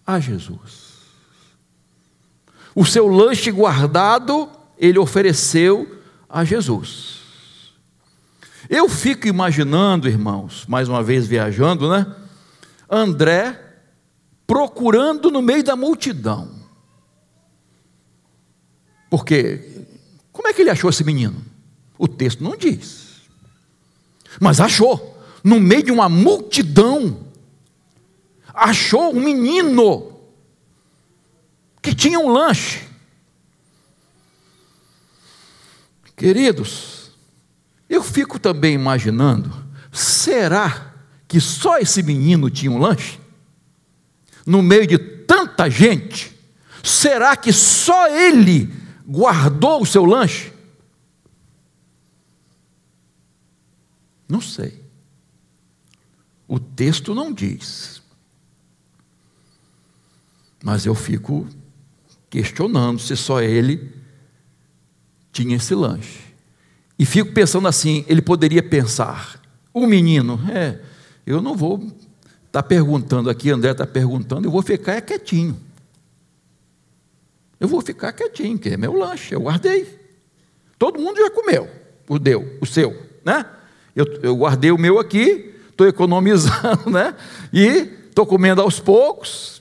a 0.06 0.18
Jesus. 0.18 0.87
O 2.78 2.86
seu 2.86 3.08
lanche 3.08 3.50
guardado, 3.50 4.48
ele 4.78 5.00
ofereceu 5.00 5.98
a 6.28 6.44
Jesus. 6.44 7.72
Eu 8.70 8.88
fico 8.88 9.26
imaginando, 9.26 10.08
irmãos, 10.08 10.64
mais 10.68 10.88
uma 10.88 11.02
vez 11.02 11.26
viajando, 11.26 11.90
né? 11.90 12.06
André 12.88 13.60
procurando 14.46 15.28
no 15.28 15.42
meio 15.42 15.64
da 15.64 15.74
multidão. 15.74 16.52
Porque, 19.10 19.84
como 20.30 20.46
é 20.46 20.52
que 20.52 20.62
ele 20.62 20.70
achou 20.70 20.88
esse 20.88 21.02
menino? 21.02 21.44
O 21.98 22.06
texto 22.06 22.44
não 22.44 22.56
diz. 22.56 23.22
Mas 24.40 24.60
achou, 24.60 25.20
no 25.42 25.58
meio 25.58 25.82
de 25.82 25.90
uma 25.90 26.08
multidão, 26.08 27.26
achou 28.54 29.12
um 29.12 29.20
menino 29.20 30.17
tinha 31.98 32.20
um 32.20 32.28
lanche. 32.28 32.86
Queridos, 36.16 37.10
eu 37.88 38.04
fico 38.04 38.38
também 38.38 38.72
imaginando, 38.72 39.52
será 39.92 40.94
que 41.26 41.40
só 41.40 41.78
esse 41.78 42.02
menino 42.02 42.48
tinha 42.48 42.70
um 42.70 42.78
lanche? 42.78 43.18
No 44.46 44.62
meio 44.62 44.86
de 44.86 44.96
tanta 44.96 45.68
gente, 45.68 46.38
será 46.84 47.36
que 47.36 47.52
só 47.52 48.06
ele 48.08 48.72
guardou 49.04 49.82
o 49.82 49.86
seu 49.86 50.04
lanche? 50.04 50.52
Não 54.28 54.40
sei. 54.40 54.84
O 56.46 56.60
texto 56.60 57.14
não 57.14 57.32
diz. 57.32 58.00
Mas 60.62 60.86
eu 60.86 60.94
fico 60.94 61.46
questionando 62.30 62.98
se 63.00 63.16
só 63.16 63.40
ele 63.40 63.92
tinha 65.32 65.56
esse 65.56 65.74
lanche. 65.74 66.20
E 66.98 67.06
fico 67.06 67.32
pensando 67.32 67.68
assim: 67.68 68.04
ele 68.08 68.20
poderia 68.20 68.62
pensar, 68.62 69.40
o 69.72 69.86
menino, 69.86 70.40
é, 70.52 70.80
eu 71.26 71.40
não 71.40 71.56
vou 71.56 71.76
estar 71.78 72.62
tá 72.62 72.62
perguntando 72.62 73.30
aqui, 73.30 73.50
André 73.50 73.70
está 73.70 73.86
perguntando, 73.86 74.46
eu 74.46 74.50
vou 74.50 74.62
ficar 74.62 74.94
é 74.94 75.00
quietinho. 75.00 75.58
Eu 77.60 77.68
vou 77.68 77.80
ficar 77.80 78.12
quietinho, 78.12 78.58
que 78.58 78.68
é 78.68 78.76
meu 78.76 78.92
lanche, 78.92 79.34
eu 79.34 79.40
guardei. 79.40 79.98
Todo 80.78 81.00
mundo 81.00 81.18
já 81.18 81.30
comeu, 81.30 81.68
o 82.08 82.18
deu, 82.18 82.56
o 82.60 82.66
seu, 82.66 82.96
né? 83.24 83.44
Eu, 83.94 84.06
eu 84.22 84.36
guardei 84.36 84.70
o 84.70 84.78
meu 84.78 84.98
aqui, 84.98 85.54
estou 85.70 85.86
economizando, 85.86 86.88
né? 86.90 87.14
E 87.52 87.90
estou 88.08 88.24
comendo 88.24 88.62
aos 88.62 88.78
poucos. 88.78 89.60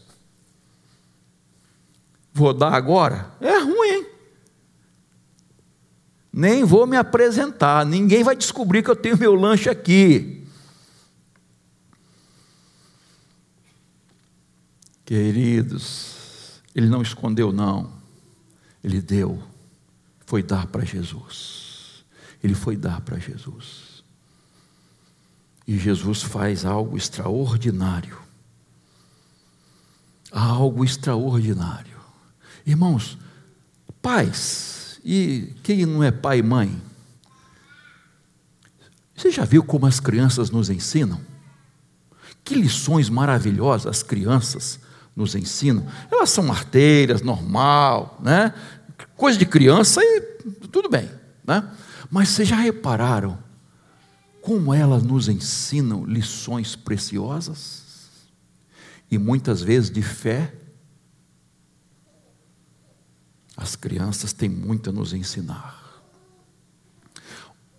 Vou 2.37 2.53
dar 2.53 2.71
agora? 2.71 3.31
É 3.41 3.57
ruim? 3.57 4.05
Nem 6.31 6.63
vou 6.63 6.85
me 6.85 6.95
apresentar, 6.95 7.83
ninguém 7.83 8.23
vai 8.23 8.35
descobrir 8.35 8.83
que 8.83 8.91
eu 8.91 8.95
tenho 8.95 9.17
meu 9.17 9.33
lanche 9.33 9.67
aqui. 9.71 10.45
Queridos, 15.03 16.61
ele 16.75 16.87
não 16.87 17.01
escondeu, 17.01 17.51
não. 17.51 17.91
Ele 18.83 19.01
deu. 19.01 19.41
Foi 20.27 20.43
dar 20.43 20.67
para 20.67 20.85
Jesus. 20.85 22.05
Ele 22.43 22.53
foi 22.53 22.77
dar 22.77 23.01
para 23.01 23.17
Jesus. 23.17 24.03
E 25.65 25.75
Jesus 25.75 26.21
faz 26.21 26.65
algo 26.65 26.95
extraordinário. 26.97 28.19
Algo 30.31 30.85
extraordinário. 30.85 31.96
Irmãos, 32.67 33.17
pais, 34.01 34.99
e 35.01 35.53
quem 35.63 35.85
não 35.85 36.03
é 36.03 36.11
pai 36.11 36.39
e 36.39 36.43
mãe? 36.43 36.81
Você 39.15 39.31
já 39.31 39.45
viu 39.45 39.63
como 39.63 39.85
as 39.85 40.01
crianças 40.01 40.49
nos 40.49 40.69
ensinam? 40.69 41.21
Que 42.43 42.55
lições 42.55 43.09
maravilhosas 43.09 43.87
as 43.87 44.03
crianças 44.03 44.81
nos 45.15 45.33
ensinam, 45.33 45.87
elas 46.11 46.29
são 46.29 46.51
arteiras, 46.51 47.21
normal, 47.21 48.19
né? 48.21 48.53
Coisa 49.15 49.39
de 49.39 49.45
criança 49.45 50.01
e 50.03 50.21
tudo 50.69 50.89
bem, 50.89 51.09
né? 51.45 51.71
Mas 52.11 52.29
vocês 52.29 52.49
já 52.49 52.57
repararam 52.57 53.39
como 54.41 54.73
elas 54.73 55.03
nos 55.03 55.29
ensinam 55.29 56.03
lições 56.05 56.75
preciosas 56.75 57.83
e 59.09 59.17
muitas 59.17 59.61
vezes 59.61 59.89
de 59.89 60.01
fé. 60.01 60.53
As 63.57 63.75
crianças 63.75 64.31
têm 64.31 64.47
muito 64.47 64.91
a 64.91 64.93
nos 64.93 65.13
ensinar. 65.13 65.83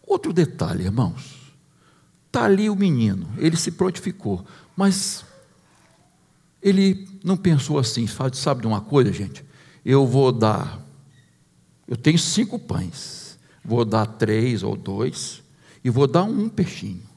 Outro 0.05 0.33
detalhe, 0.33 0.85
irmãos. 0.85 1.39
Está 2.27 2.45
ali 2.45 2.69
o 2.69 2.77
menino, 2.77 3.27
ele 3.39 3.57
se 3.57 3.71
prontificou, 3.73 4.45
mas 4.77 5.25
ele 6.61 7.09
não 7.25 7.39
pensou 7.39 7.79
assim, 7.79 8.07
sabe 8.35 8.61
de 8.61 8.67
uma 8.67 8.83
coisa, 8.83 9.11
gente? 9.13 9.43
Eu 9.83 10.07
vou 10.07 10.31
dar, 10.31 10.79
eu 11.87 11.97
tenho 11.97 12.19
cinco 12.19 12.59
pães, 12.59 13.39
vou 13.65 13.83
dar 13.83 14.05
três 14.05 14.63
ou 14.63 14.77
dois, 14.77 15.43
e 15.83 15.89
vou 15.89 16.07
dar 16.07 16.25
um 16.25 16.51
peixinho. 16.51 17.09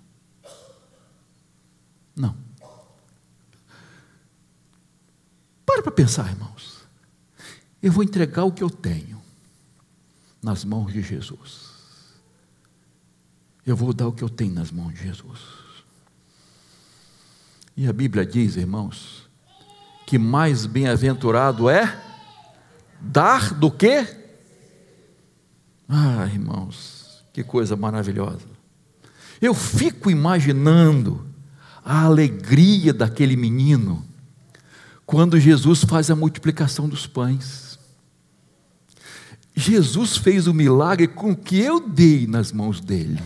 Não. 2.16 2.36
Para 5.66 5.84
para 5.84 5.92
pensar, 5.92 6.30
irmãos. 6.30 6.71
Eu 7.82 7.92
vou 7.92 8.04
entregar 8.04 8.44
o 8.44 8.52
que 8.52 8.64
eu 8.64 8.70
tenho 8.70 9.22
nas 10.42 10.64
mãos 10.64 10.92
de 10.92 11.02
Jesus. 11.02 11.72
Eu 13.66 13.76
vou 13.76 13.94
dar 13.94 14.08
o 14.08 14.12
que 14.12 14.24
eu 14.24 14.30
tenho 14.30 14.54
nas 14.54 14.72
mãos 14.72 14.94
de 14.94 15.04
Jesus. 15.04 15.40
E 17.76 17.88
a 17.88 17.94
Bíblia 17.94 18.26
diz, 18.26 18.56
irmãos, 18.58 19.30
que 20.06 20.18
mais 20.18 20.66
bem-aventurado 20.66 21.70
é 21.70 22.00
dar 23.00 23.54
do 23.54 23.72
que? 23.72 24.06
Ah, 25.88 26.26
irmãos, 26.26 27.24
que 27.34 27.44
coisa 27.44 27.76
maravilhosa. 27.76 28.48
Eu 29.42 29.54
fico 29.54 30.12
imaginando 30.12 31.26
a 31.84 32.04
alegria 32.04 32.94
daquele 32.94 33.36
menino 33.36 34.06
quando 35.06 35.40
Jesus 35.40 35.84
faz 35.84 36.12
a 36.12 36.16
multiplicação 36.16 36.88
dos 36.88 37.08
pães. 37.08 37.71
Jesus 39.56 40.18
fez 40.18 40.48
o 40.48 40.54
milagre 40.54 41.08
com 41.08 41.32
o 41.32 41.36
que 41.36 41.60
eu 41.60 41.80
dei 41.80 42.26
nas 42.26 42.52
mãos 42.52 42.80
dele. 42.80 43.22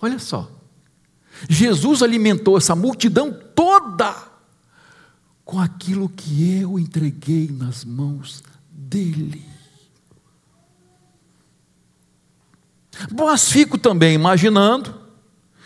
Olha 0.00 0.18
só. 0.18 0.50
Jesus 1.48 2.02
alimentou 2.02 2.56
essa 2.56 2.74
multidão 2.74 3.36
toda 3.54 4.14
com 5.44 5.58
aquilo 5.58 6.08
que 6.08 6.60
eu 6.60 6.78
entreguei 6.78 7.48
nas 7.50 7.84
mãos 7.84 8.42
dele. 8.70 9.44
Mas 13.16 13.50
fico 13.50 13.76
também 13.78 14.14
imaginando 14.14 15.00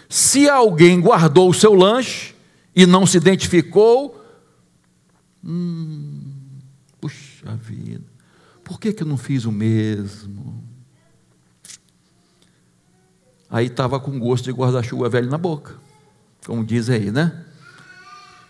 se 0.09 0.49
alguém 0.49 1.00
guardou 1.00 1.50
o 1.50 1.55
seu 1.55 1.75
lanche 1.75 2.35
e 2.75 2.87
não 2.87 3.07
se 3.07 3.17
identificou. 3.17 4.23
Hum, 5.45 6.15
por 8.66 8.80
que, 8.80 8.92
que 8.92 9.04
eu 9.04 9.06
não 9.06 9.16
fiz 9.16 9.44
o 9.44 9.52
mesmo? 9.52 10.61
Aí 13.49 13.66
estava 13.66 14.00
com 14.00 14.18
gosto 14.18 14.46
de 14.46 14.50
guarda-chuva 14.50 15.08
velho 15.08 15.30
na 15.30 15.38
boca, 15.38 15.76
como 16.44 16.64
diz 16.64 16.90
aí, 16.90 17.12
né? 17.12 17.44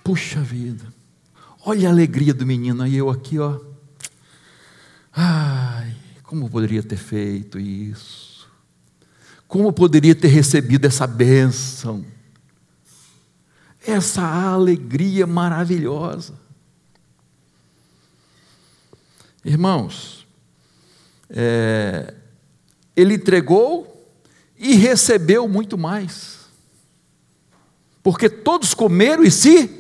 Puxa 0.03 0.41
vida, 0.41 0.87
olha 1.67 1.89
a 1.89 1.93
alegria 1.93 2.33
do 2.33 2.47
menino, 2.47 2.83
aí 2.83 2.97
eu 2.97 3.11
aqui, 3.11 3.39
ó. 3.39 3.61
Ai, 5.13 5.95
como 6.23 6.49
poderia 6.49 6.83
ter 6.83 6.97
feito 6.97 7.59
isso? 7.59 8.49
Como 9.47 9.71
poderia 9.71 10.15
ter 10.15 10.29
recebido 10.29 10.87
essa 10.87 11.07
bênção? 11.07 12.07
Essa 13.87 14.23
alegria 14.23 15.27
maravilhosa. 15.27 16.46
Irmãos, 19.47 20.27
é, 21.31 22.15
ele 22.97 23.15
entregou 23.15 24.13
e 24.59 24.75
recebeu 24.75 25.47
muito 25.49 25.79
mais, 25.79 26.49
porque 28.03 28.29
todos 28.29 28.75
comeram 28.75 29.23
e 29.23 29.31
se 29.31 29.71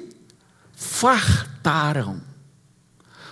fartaram. 0.72 2.22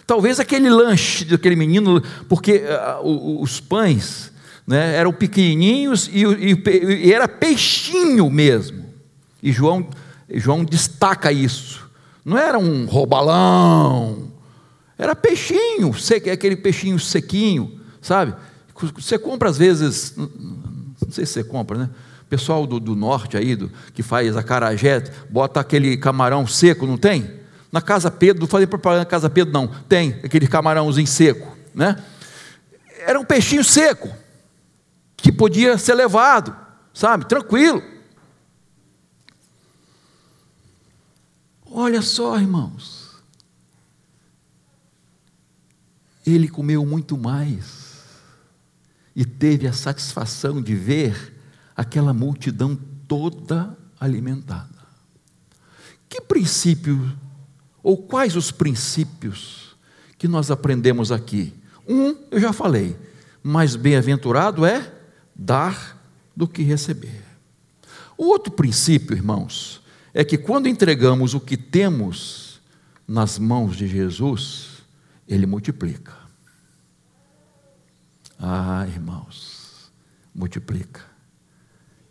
Talvez 0.05 0.41
aquele 0.41 0.69
lanche 0.69 1.25
daquele 1.25 1.55
menino, 1.55 2.03
porque 2.29 2.65
uh, 3.01 3.41
os 3.41 3.61
pães 3.61 4.33
né, 4.67 4.97
eram 4.97 5.13
pequenininhos 5.13 6.09
e, 6.09 6.25
e, 6.25 7.07
e, 7.07 7.13
era 7.13 7.29
peixinho 7.29 8.29
mesmo. 8.29 8.93
E 9.41 9.53
João, 9.53 9.89
João 10.29 10.65
destaca 10.65 11.31
isso. 11.31 11.89
Não 12.25 12.37
era 12.37 12.59
um 12.59 12.87
robalão, 12.87 14.34
era 14.97 15.15
peixinho, 15.15 15.93
aquele 16.33 16.57
peixinho 16.57 16.99
sequinho, 16.99 17.81
sabe? 18.01 18.35
Você 18.97 19.19
compra 19.19 19.49
às 19.49 19.59
vezes, 19.59 20.15
não 20.17 21.11
sei 21.11 21.27
se 21.27 21.33
você 21.33 21.45
compra, 21.45 21.79
né? 21.79 21.91
O 22.23 22.27
pessoal 22.27 22.67
do, 22.67 22.81
do 22.81 22.97
norte 22.97 23.37
aí, 23.37 23.55
do, 23.55 23.71
que 23.93 24.03
faz 24.03 24.37
a 24.37 24.43
carajé, 24.43 25.05
bota 25.31 25.61
aquele 25.61 25.97
camarão 25.97 26.47
seco, 26.47 26.87
não 26.87 26.97
tem? 26.97 27.41
Na 27.71 27.81
Casa 27.83 28.11
Pedro, 28.11 28.43
não 28.43 28.49
falei 28.49 28.67
propaganda 28.67 29.01
na 29.01 29.07
Casa 29.07 29.29
Pedro, 29.29 29.53
não. 29.53 29.67
Tem 29.89 30.21
aquele 30.25 30.47
camarãozinho 30.47 31.07
seco, 31.07 31.57
né? 31.75 32.03
Era 33.07 33.19
um 33.19 33.25
peixinho 33.25 33.65
seco 33.65 34.09
que 35.17 35.33
podia 35.33 35.77
ser 35.77 35.95
levado, 35.95 36.57
sabe, 36.93 37.27
tranquilo. 37.27 37.83
Olha 41.71 42.01
só, 42.01 42.39
irmãos. 42.39 43.04
Ele 46.27 46.49
comeu 46.49 46.85
muito 46.85 47.19
mais 47.19 48.03
e 49.15 49.25
teve 49.25 49.67
a 49.67 49.73
satisfação 49.73 50.61
de 50.63 50.75
ver 50.75 51.35
aquela 51.77 52.13
multidão 52.13 52.79
toda 53.07 53.77
alimentada. 54.01 54.69
Que 56.09 56.21
princípio, 56.21 57.13
ou 57.83 57.97
quais 57.97 58.37
os 58.37 58.51
princípios 58.51 59.77
que 60.17 60.29
nós 60.29 60.51
aprendemos 60.51 61.13
aqui? 61.13 61.53
Um, 61.87 62.17
eu 62.31 62.41
já 62.41 62.53
falei, 62.53 62.97
mais 63.43 63.77
bem-aventurado 63.77 64.65
é 64.65 64.93
dar 65.35 66.01
do 66.35 66.49
que 66.49 66.63
receber. 66.63 67.23
O 68.17 68.27
outro 68.27 68.53
princípio, 68.53 69.17
irmãos, 69.17 69.83
é 70.13 70.25
que 70.25 70.39
quando 70.39 70.69
entregamos 70.69 71.35
o 71.35 71.41
que 71.41 71.57
temos 71.57 72.61
nas 73.07 73.39
mãos 73.39 73.77
de 73.77 73.87
Jesus, 73.87 74.74
Ele 75.27 75.47
multiplica. 75.47 76.13
Ah, 78.39 78.87
irmãos, 78.87 79.91
multiplica. 80.35 81.03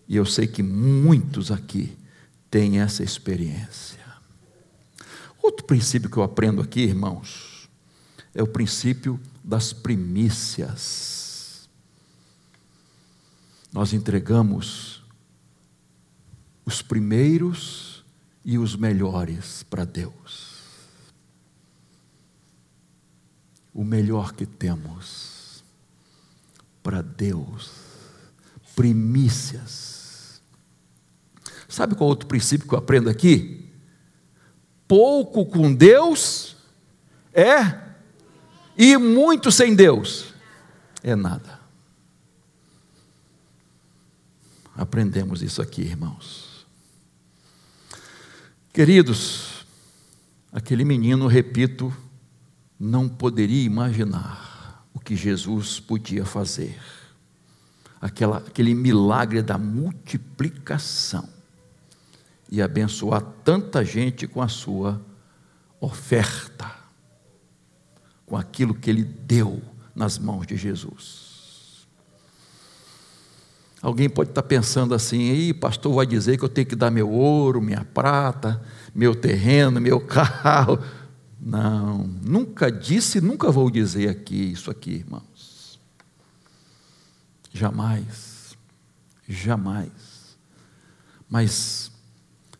E 0.08 0.16
eu 0.16 0.26
sei 0.26 0.48
que 0.48 0.64
muitos 0.64 1.52
aqui 1.52 1.98
têm 2.50 2.80
essa 2.80 3.04
experiência. 3.04 4.04
Outro 5.42 5.66
princípio 5.66 6.10
que 6.10 6.18
eu 6.18 6.24
aprendo 6.24 6.62
aqui, 6.62 6.82
irmãos, 6.82 7.70
é 8.34 8.42
o 8.42 8.48
princípio 8.48 9.20
das 9.44 9.74
primícias 9.74 11.24
nós 13.74 13.92
entregamos 13.92 15.04
os 16.64 16.84
primeiros 16.84 18.06
e 18.46 18.60
os 18.60 18.76
melhores 18.76 19.64
para 19.64 19.84
Deus. 19.84 20.53
O 23.74 23.84
melhor 23.84 24.34
que 24.34 24.46
temos 24.46 25.64
para 26.82 27.02
Deus, 27.02 27.72
primícias. 28.76 30.42
Sabe 31.68 31.96
qual 31.96 32.10
outro 32.10 32.28
princípio 32.28 32.68
que 32.68 32.74
eu 32.74 32.80
aprendo 32.80 33.10
aqui? 33.10 33.70
Pouco 34.88 35.46
com 35.46 35.74
Deus 35.74 36.56
é, 37.34 37.80
e 38.78 38.96
muito 38.98 39.52
sem 39.52 39.76
Deus 39.76 40.34
é 41.02 41.16
nada. 41.16 41.64
aprendemos 44.76 45.42
isso 45.42 45.62
aqui, 45.62 45.82
irmãos. 45.82 46.66
Queridos, 48.74 49.66
aquele 50.52 50.84
menino, 50.84 51.28
repito, 51.28 51.96
não 52.84 53.08
poderia 53.08 53.64
imaginar 53.64 54.86
o 54.94 55.00
que 55.00 55.16
Jesus 55.16 55.80
podia 55.80 56.26
fazer. 56.26 56.78
Aquela, 58.02 58.40
aquele 58.40 58.76
milagre 58.76 59.42
da 59.42 59.58
multiplicação 59.58 61.30
e 62.52 62.62
abençoar 62.62 63.22
tanta 63.44 63.86
gente 63.86 64.28
com 64.28 64.42
a 64.42 64.50
sua 64.50 65.02
oferta, 65.80 66.70
com 68.26 68.36
aquilo 68.36 68.76
que 68.76 68.90
ele 68.90 69.04
deu 69.04 69.62
nas 69.96 70.18
mãos 70.20 70.46
de 70.46 70.58
Jesus. 70.58 71.88
Alguém 73.82 74.10
pode 74.10 74.32
estar 74.32 74.44
pensando 74.44 74.94
assim, 74.94 75.32
aí 75.32 75.54
pastor 75.54 75.94
vai 75.94 76.06
dizer 76.06 76.38
que 76.38 76.44
eu 76.44 76.50
tenho 76.50 76.68
que 76.68 76.76
dar 76.76 76.92
meu 76.92 77.10
ouro, 77.10 77.62
minha 77.62 77.86
prata, 77.94 78.62
meu 78.94 79.16
terreno, 79.16 79.80
meu 79.80 80.00
carro. 80.06 80.80
Não, 81.46 82.08
nunca 82.24 82.72
disse, 82.72 83.20
nunca 83.20 83.52
vou 83.52 83.70
dizer 83.70 84.08
aqui 84.08 84.54
isso 84.54 84.72
aqui, 84.72 84.92
irmãos. 84.92 85.78
Jamais, 87.52 88.56
jamais. 89.28 90.38
Mas 91.30 91.92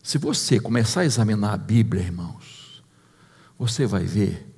se 0.02 0.18
você 0.18 0.60
começar 0.60 1.00
a 1.00 1.06
examinar 1.06 1.54
a 1.54 1.56
Bíblia, 1.56 2.02
irmãos, 2.02 2.84
você 3.58 3.86
vai 3.86 4.04
ver 4.04 4.54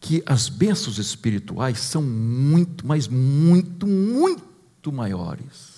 que 0.00 0.20
as 0.26 0.48
bênçãos 0.48 0.98
espirituais 0.98 1.78
são 1.78 2.02
muito, 2.02 2.84
mas 2.84 3.06
muito, 3.06 3.86
muito 3.86 4.90
maiores 4.90 5.70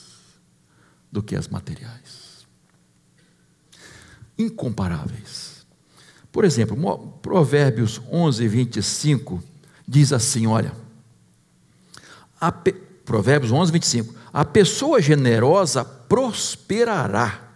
do 1.10 1.22
que 1.22 1.36
as 1.36 1.46
materiais. 1.46 2.46
Incomparáveis. 4.38 5.51
Por 6.32 6.46
exemplo, 6.46 6.76
Provérbios 7.20 8.00
11, 8.10 8.48
25 8.48 9.44
diz 9.86 10.12
assim: 10.12 10.46
olha, 10.46 10.72
pe... 12.64 12.72
Provérbios 13.04 13.52
11, 13.52 13.70
25: 13.70 14.14
a 14.32 14.44
pessoa 14.44 15.02
generosa 15.02 15.84
prosperará, 15.84 17.50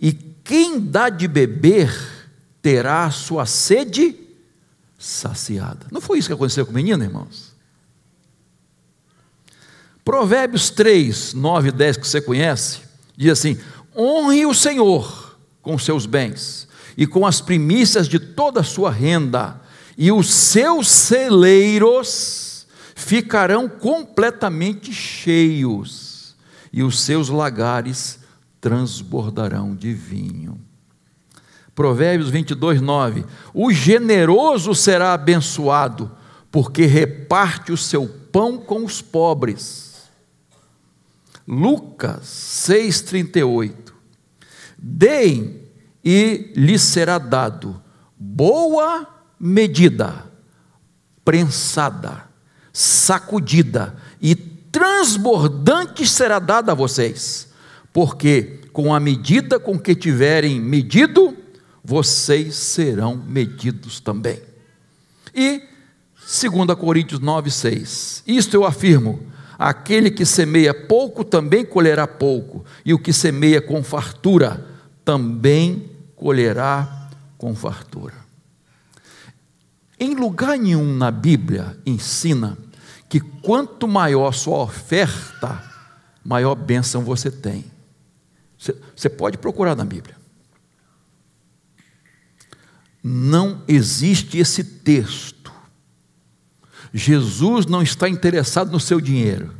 e 0.00 0.12
quem 0.12 0.78
dá 0.78 1.08
de 1.08 1.26
beber 1.26 1.92
terá 2.62 3.04
a 3.04 3.10
sua 3.10 3.44
sede 3.44 4.14
saciada. 4.96 5.86
Não 5.90 6.00
foi 6.00 6.18
isso 6.18 6.28
que 6.28 6.34
aconteceu 6.34 6.64
com 6.64 6.72
o 6.72 6.74
menino, 6.74 7.02
irmãos? 7.02 7.54
Provérbios 10.04 10.70
3, 10.70 11.34
9 11.34 11.68
e 11.68 11.72
10, 11.72 11.96
que 11.96 12.06
você 12.06 12.20
conhece, 12.20 12.82
diz 13.16 13.32
assim: 13.32 13.58
honre 13.96 14.46
o 14.46 14.54
Senhor 14.54 15.36
com 15.60 15.76
seus 15.76 16.06
bens 16.06 16.65
e 16.96 17.06
com 17.06 17.26
as 17.26 17.40
primícias 17.40 18.08
de 18.08 18.18
toda 18.18 18.60
a 18.60 18.64
sua 18.64 18.90
renda, 18.90 19.60
e 19.98 20.10
os 20.10 20.32
seus 20.32 20.88
celeiros 20.88 22.66
ficarão 22.94 23.68
completamente 23.68 24.92
cheios, 24.92 26.34
e 26.72 26.82
os 26.82 27.00
seus 27.00 27.28
lagares 27.28 28.18
transbordarão 28.60 29.74
de 29.74 29.92
vinho. 29.92 30.60
Provérbios 31.74 32.30
22, 32.30 32.80
9: 32.80 33.24
O 33.52 33.70
generoso 33.70 34.74
será 34.74 35.12
abençoado, 35.12 36.10
porque 36.50 36.86
reparte 36.86 37.70
o 37.70 37.76
seu 37.76 38.08
pão 38.32 38.56
com 38.56 38.84
os 38.84 39.02
pobres. 39.02 40.08
Lucas 41.46 42.66
6,38: 42.66 43.92
Deem 44.78 45.65
e 46.06 46.52
lhes 46.54 46.82
será 46.82 47.18
dado 47.18 47.82
boa 48.16 49.04
medida, 49.40 50.24
prensada, 51.24 52.28
sacudida 52.72 53.96
e 54.22 54.36
transbordante 54.36 56.06
será 56.06 56.38
dada 56.38 56.70
a 56.70 56.76
vocês, 56.76 57.48
porque 57.92 58.60
com 58.72 58.94
a 58.94 59.00
medida 59.00 59.58
com 59.58 59.76
que 59.76 59.96
tiverem 59.96 60.60
medido, 60.60 61.36
vocês 61.82 62.54
serão 62.54 63.16
medidos 63.16 63.98
também. 63.98 64.40
E 65.34 65.60
2 66.14 66.78
Coríntios 66.78 67.18
9, 67.18 67.50
6: 67.50 68.22
Isto 68.28 68.54
eu 68.54 68.64
afirmo 68.64 69.26
Aquele 69.58 70.10
que 70.10 70.26
semeia 70.26 70.74
pouco 70.74 71.24
também 71.24 71.64
colherá 71.64 72.06
pouco, 72.06 72.62
e 72.84 72.92
o 72.92 72.98
que 72.98 73.10
semeia 73.10 73.58
com 73.58 73.82
fartura 73.82 74.66
também 75.02 75.95
colherá 76.16 77.08
com 77.38 77.54
fartura. 77.54 78.14
Em 80.00 80.14
lugar 80.14 80.58
nenhum 80.58 80.92
na 80.96 81.10
Bíblia 81.10 81.78
ensina 81.86 82.58
que 83.08 83.20
quanto 83.20 83.86
maior 83.86 84.32
sua 84.32 84.58
oferta, 84.58 85.62
maior 86.24 86.56
bênção 86.56 87.04
você 87.04 87.30
tem. 87.30 87.64
Você 88.96 89.08
pode 89.08 89.38
procurar 89.38 89.76
na 89.76 89.84
Bíblia. 89.84 90.16
Não 93.02 93.62
existe 93.68 94.38
esse 94.38 94.64
texto 94.64 95.36
Jesus 96.96 97.66
não 97.66 97.82
está 97.82 98.08
interessado 98.08 98.72
no 98.72 98.80
seu 98.80 99.02
dinheiro. 99.02 99.54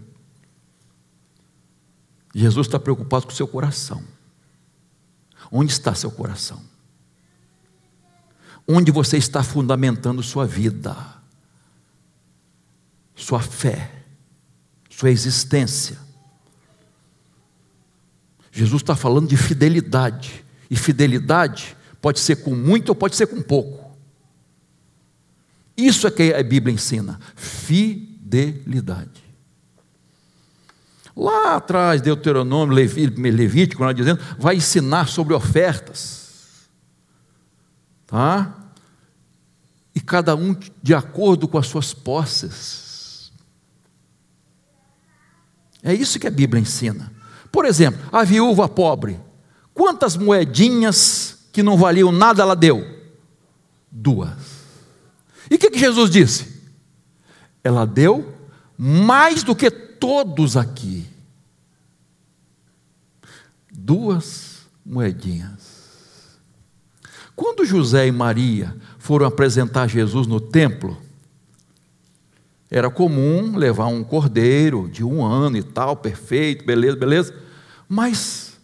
Jesus 2.35 2.66
está 2.66 2.79
preocupado 2.79 3.27
com 3.27 3.33
o 3.33 3.37
seu 3.37 3.47
coração. 3.47 4.03
Onde 5.51 5.73
está 5.73 5.95
seu 5.95 6.11
coração? 6.11 6.63
Onde 8.67 8.91
você 8.91 9.17
está 9.17 9.43
fundamentando 9.43 10.23
sua 10.23 10.47
vida, 10.47 10.97
sua 13.15 13.41
fé, 13.41 14.03
sua 14.91 15.11
existência? 15.11 15.99
Jesus 18.51 18.83
está 18.83 18.97
falando 18.97 19.29
de 19.29 19.37
fidelidade, 19.37 20.45
e 20.71 20.77
fidelidade 20.77 21.77
pode 22.01 22.19
ser 22.21 22.37
com 22.37 22.55
muito 22.55 22.89
ou 22.89 22.95
pode 22.95 23.15
ser 23.15 23.27
com 23.27 23.43
pouco. 23.43 23.87
Isso 25.77 26.07
é 26.07 26.11
que 26.11 26.33
a 26.33 26.43
Bíblia 26.43 26.75
ensina: 26.75 27.21
fidelidade. 27.35 29.26
Lá 31.17 31.57
atrás, 31.57 32.03
Deuteronômio, 32.03 32.75
Levítico, 32.75 33.83
nós 33.83 33.97
dizendo, 33.97 34.23
vai 34.39 34.57
ensinar 34.57 35.09
sobre 35.09 35.33
ofertas. 35.33 36.69
Tá? 38.07 38.55
E 39.95 40.01
cada 40.01 40.37
um 40.37 40.55
de 40.83 40.95
acordo 40.95 41.49
com 41.49 41.57
as 41.57 41.67
suas 41.67 41.95
posses. 41.95 43.33
É 45.83 45.95
isso 45.95 46.19
que 46.19 46.27
a 46.27 46.31
Bíblia 46.31 46.61
ensina. 46.61 47.11
Por 47.51 47.65
exemplo, 47.65 47.99
a 48.13 48.23
viúva 48.23 48.69
pobre, 48.69 49.19
quantas 49.73 50.17
moedinhas 50.17 51.47
que 51.51 51.63
não 51.63 51.79
valiam 51.79 52.13
nada 52.13 52.43
ela 52.43 52.55
deu? 52.55 52.85
Duas. 53.91 54.37
E 55.51 55.55
o 55.55 55.59
que, 55.59 55.71
que 55.71 55.79
Jesus 55.79 56.11
disse? 56.11 56.61
Ela 57.65 57.87
deu 57.87 58.35
mais 58.77 59.43
do 59.43 59.57
que 59.57 59.86
todos 59.99 60.57
aqui. 60.57 61.07
Duas 63.73 64.67
moedinhas. 64.85 66.39
Quando 67.35 67.67
José 67.67 68.07
e 68.07 68.13
Maria 68.13 68.75
foram 68.99 69.27
apresentar 69.27 69.89
Jesus 69.89 70.27
no 70.27 70.41
templo, 70.41 70.97
era 72.71 72.91
comum 72.91 73.57
levar 73.57 73.87
um 73.87 74.03
cordeiro 74.03 74.89
de 74.89 75.05
um 75.05 75.25
ano 75.25 75.57
e 75.57 75.63
tal, 75.63 75.97
perfeito, 75.97 76.65
beleza, 76.65 76.97
beleza. 76.97 77.35
Mas 77.89 78.59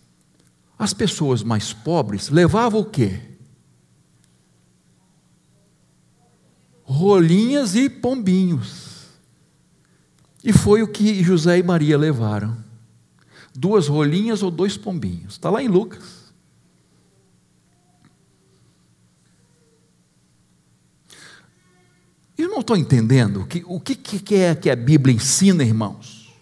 as 0.79 0.93
pessoas 0.95 1.43
mais 1.43 1.73
pobres 1.73 2.29
levavam 2.29 2.81
o 2.81 2.85
quê? 2.85 3.33
rolinhas 6.93 7.75
e 7.75 7.89
pombinhos. 7.89 8.92
E 10.45 10.53
foi 10.53 10.83
o 10.83 10.89
que 10.89 11.23
José 11.23 11.59
e 11.59 11.63
Maria 11.63 11.97
levaram. 11.97 12.57
Duas 13.55 13.87
rolinhas 13.87 14.43
ou 14.43 14.51
dois 14.51 14.77
pombinhos. 14.77 15.35
Está 15.35 15.51
lá 15.51 15.63
em 15.63 15.69
Lucas. 15.69 16.23
Eu 22.37 22.49
não 22.49 22.61
estou 22.61 22.77
entendendo 22.77 23.47
que, 23.47 23.63
o 23.67 23.79
que, 23.79 23.95
que 23.95 24.35
é 24.35 24.55
que 24.55 24.69
a 24.69 24.75
Bíblia 24.75 25.15
ensina, 25.15 25.63
irmãos. 25.63 26.33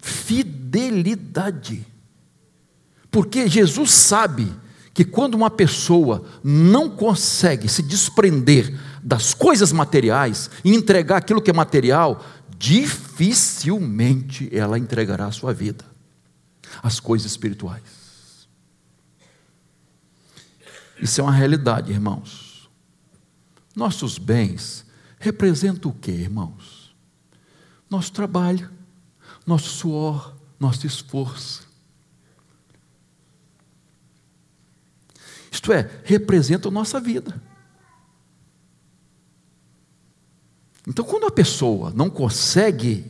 Fidelidade. 0.00 1.84
Porque 3.10 3.48
Jesus 3.48 3.90
sabe 3.90 4.52
que 4.94 5.04
quando 5.04 5.34
uma 5.34 5.50
pessoa 5.50 6.24
não 6.44 6.90
consegue 6.90 7.68
se 7.68 7.82
desprender 7.82 8.78
das 9.02 9.34
coisas 9.34 9.72
materiais 9.72 10.50
e 10.64 10.74
entregar 10.74 11.16
aquilo 11.18 11.42
que 11.42 11.50
é 11.50 11.54
material, 11.54 12.24
dificilmente 12.58 14.48
ela 14.52 14.78
entregará 14.78 15.26
a 15.26 15.32
sua 15.32 15.52
vida, 15.52 15.84
as 16.82 17.00
coisas 17.00 17.30
espirituais. 17.30 18.00
Isso 21.00 21.20
é 21.20 21.24
uma 21.24 21.32
realidade, 21.32 21.90
irmãos. 21.90 22.68
Nossos 23.74 24.18
bens 24.18 24.84
representam 25.18 25.90
o 25.90 25.94
que, 25.94 26.10
irmãos? 26.10 26.94
Nosso 27.88 28.12
trabalho, 28.12 28.70
nosso 29.46 29.70
suor, 29.70 30.36
nosso 30.58 30.86
esforço. 30.86 31.68
Isto 35.50 35.72
é, 35.72 35.90
representa 36.04 36.68
a 36.68 36.70
nossa 36.70 37.00
vida. 37.00 37.40
Então, 40.90 41.04
quando 41.04 41.24
a 41.24 41.30
pessoa 41.30 41.92
não 41.94 42.10
consegue 42.10 43.04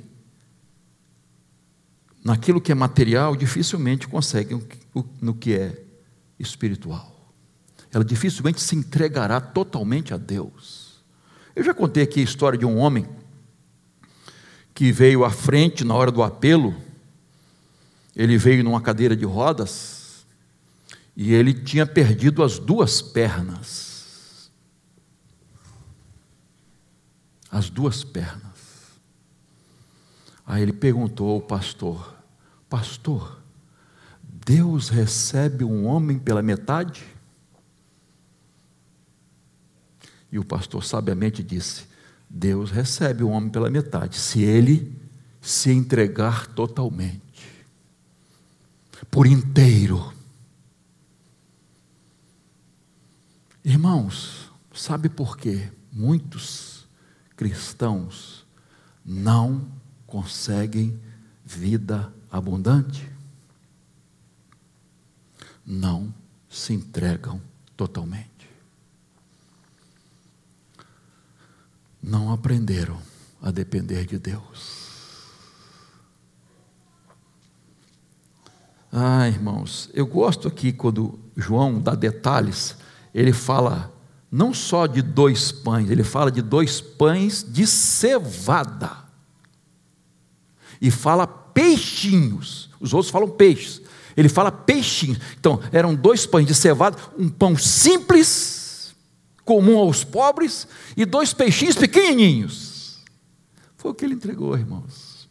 naquilo 2.23 2.61
que 2.61 2.71
é 2.71 2.75
material, 2.75 3.35
dificilmente 3.35 4.07
consegue 4.07 4.63
no 5.19 5.33
que 5.33 5.55
é 5.55 5.83
espiritual. 6.39 7.33
Ela 7.91 8.05
dificilmente 8.05 8.61
se 8.61 8.77
entregará 8.77 9.41
totalmente 9.41 10.13
a 10.13 10.19
Deus. 10.19 11.03
Eu 11.57 11.65
já 11.65 11.73
contei 11.73 12.03
aqui 12.03 12.21
a 12.21 12.25
história 12.25 12.59
de 12.59 12.67
um 12.67 12.77
homem 12.77 13.09
que 14.75 14.93
veio 14.93 15.25
à 15.25 15.31
frente 15.31 15.83
na 15.83 15.95
hora 15.95 16.11
do 16.11 16.23
apelo. 16.23 16.77
Ele 18.15 18.37
veio 18.37 18.63
numa 18.63 18.83
cadeira 18.83 19.17
de 19.17 19.25
rodas 19.25 20.27
e 21.17 21.33
ele 21.33 21.55
tinha 21.55 21.87
perdido 21.87 22.43
as 22.43 22.59
duas 22.59 23.01
pernas. 23.01 23.90
As 27.51 27.69
duas 27.69 28.05
pernas. 28.05 28.51
Aí 30.47 30.63
ele 30.63 30.73
perguntou 30.73 31.31
ao 31.31 31.41
pastor: 31.41 32.15
Pastor, 32.69 33.41
Deus 34.23 34.89
recebe 34.89 35.65
um 35.65 35.87
homem 35.87 36.19
pela 36.19 36.43
metade? 36.43 37.05
E 40.31 40.39
o 40.39 40.45
pastor 40.45 40.85
sabiamente 40.85 41.43
disse: 41.43 41.87
Deus 42.29 42.71
recebe 42.71 43.25
o 43.25 43.29
homem 43.29 43.51
pela 43.51 43.69
metade, 43.69 44.17
se 44.17 44.43
ele 44.43 44.97
se 45.41 45.73
entregar 45.73 46.47
totalmente, 46.47 47.65
por 49.11 49.27
inteiro. 49.27 50.13
Irmãos, 53.65 54.51
sabe 54.73 55.09
por 55.09 55.37
quê? 55.37 55.71
Muitos 55.93 56.70
cristãos 57.41 58.47
não 59.03 59.67
conseguem 60.07 61.01
vida 61.43 62.13
abundante? 62.31 63.11
Não 65.65 66.13
se 66.51 66.75
entregam 66.75 67.41
totalmente. 67.79 68.47
Não 72.03 72.31
aprenderam 72.31 73.01
a 73.41 73.51
depender 73.51 74.05
de 74.05 74.19
Deus. 74.19 74.91
Ah, 78.93 79.27
irmãos, 79.27 79.89
eu 79.95 80.07
gosto 80.07 80.47
aqui 80.47 80.75
quando 80.75 81.19
João 81.35 81.81
dá 81.81 81.95
detalhes, 81.95 82.77
ele 83.15 83.33
fala 83.33 83.91
não 84.31 84.55
só 84.55 84.87
de 84.87 85.03
dois 85.03 85.51
pães, 85.51 85.91
ele 85.91 86.05
fala 86.05 86.31
de 86.31 86.41
dois 86.41 86.81
pães 86.81 87.45
de 87.47 87.67
cevada 87.67 88.97
e 90.81 90.91
fala 90.91 91.27
peixinhos. 91.27 92.71
Os 92.81 92.95
outros 92.95 93.11
falam 93.11 93.29
peixes. 93.29 93.83
Ele 94.17 94.29
fala 94.29 94.53
peixinhos. 94.53 95.19
Então, 95.39 95.61
eram 95.73 95.95
dois 95.95 96.27
pães 96.27 96.47
de 96.47 96.55
cevada, 96.55 96.97
um 97.19 97.29
pão 97.29 97.57
simples, 97.57 98.95
comum 99.45 99.79
aos 99.79 100.05
pobres, 100.05 100.67
e 100.97 101.05
dois 101.05 101.35
peixinhos 101.35 101.77
pequenininhos. 101.77 102.99
Foi 103.77 103.91
o 103.91 103.95
que 103.95 104.05
ele 104.05 104.15
entregou, 104.15 104.57
irmãos. 104.57 105.29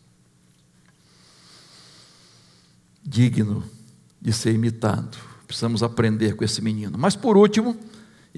Digno 3.04 3.64
de 4.22 4.34
ser 4.34 4.54
imitado. 4.54 5.18
Precisamos 5.48 5.82
aprender 5.82 6.36
com 6.36 6.44
esse 6.44 6.62
menino. 6.62 6.98
Mas 6.98 7.16
por 7.16 7.38
último, 7.38 7.78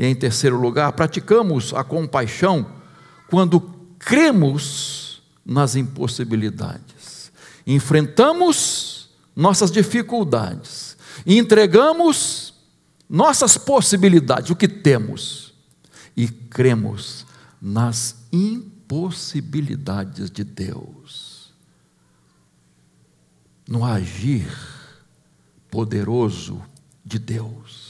e 0.02 0.06
em 0.08 0.16
terceiro 0.16 0.60
lugar, 0.60 0.92
praticamos 0.94 1.76
a 1.76 1.84
compaixão 1.84 2.66
quando 3.30 3.62
cremos 4.00 5.22
nas 5.46 5.76
impossibilidades. 5.76 7.32
Enfrentamos 7.68 9.12
nossas 9.36 9.70
dificuldades. 9.70 10.98
Entregamos 11.24 12.56
nossas 13.08 13.60
possibilidades, 13.60 14.50
o 14.50 14.56
que 14.56 14.68
temos, 14.68 15.54
e 16.18 16.28
cremos 16.28 17.28
nas 17.62 18.26
impossibilidades 18.32 20.32
de 20.32 20.44
Deus, 20.44 21.54
no 23.68 23.86
agir 23.86 24.52
poderoso 25.70 26.60
de 27.06 27.20
Deus. 27.20 27.81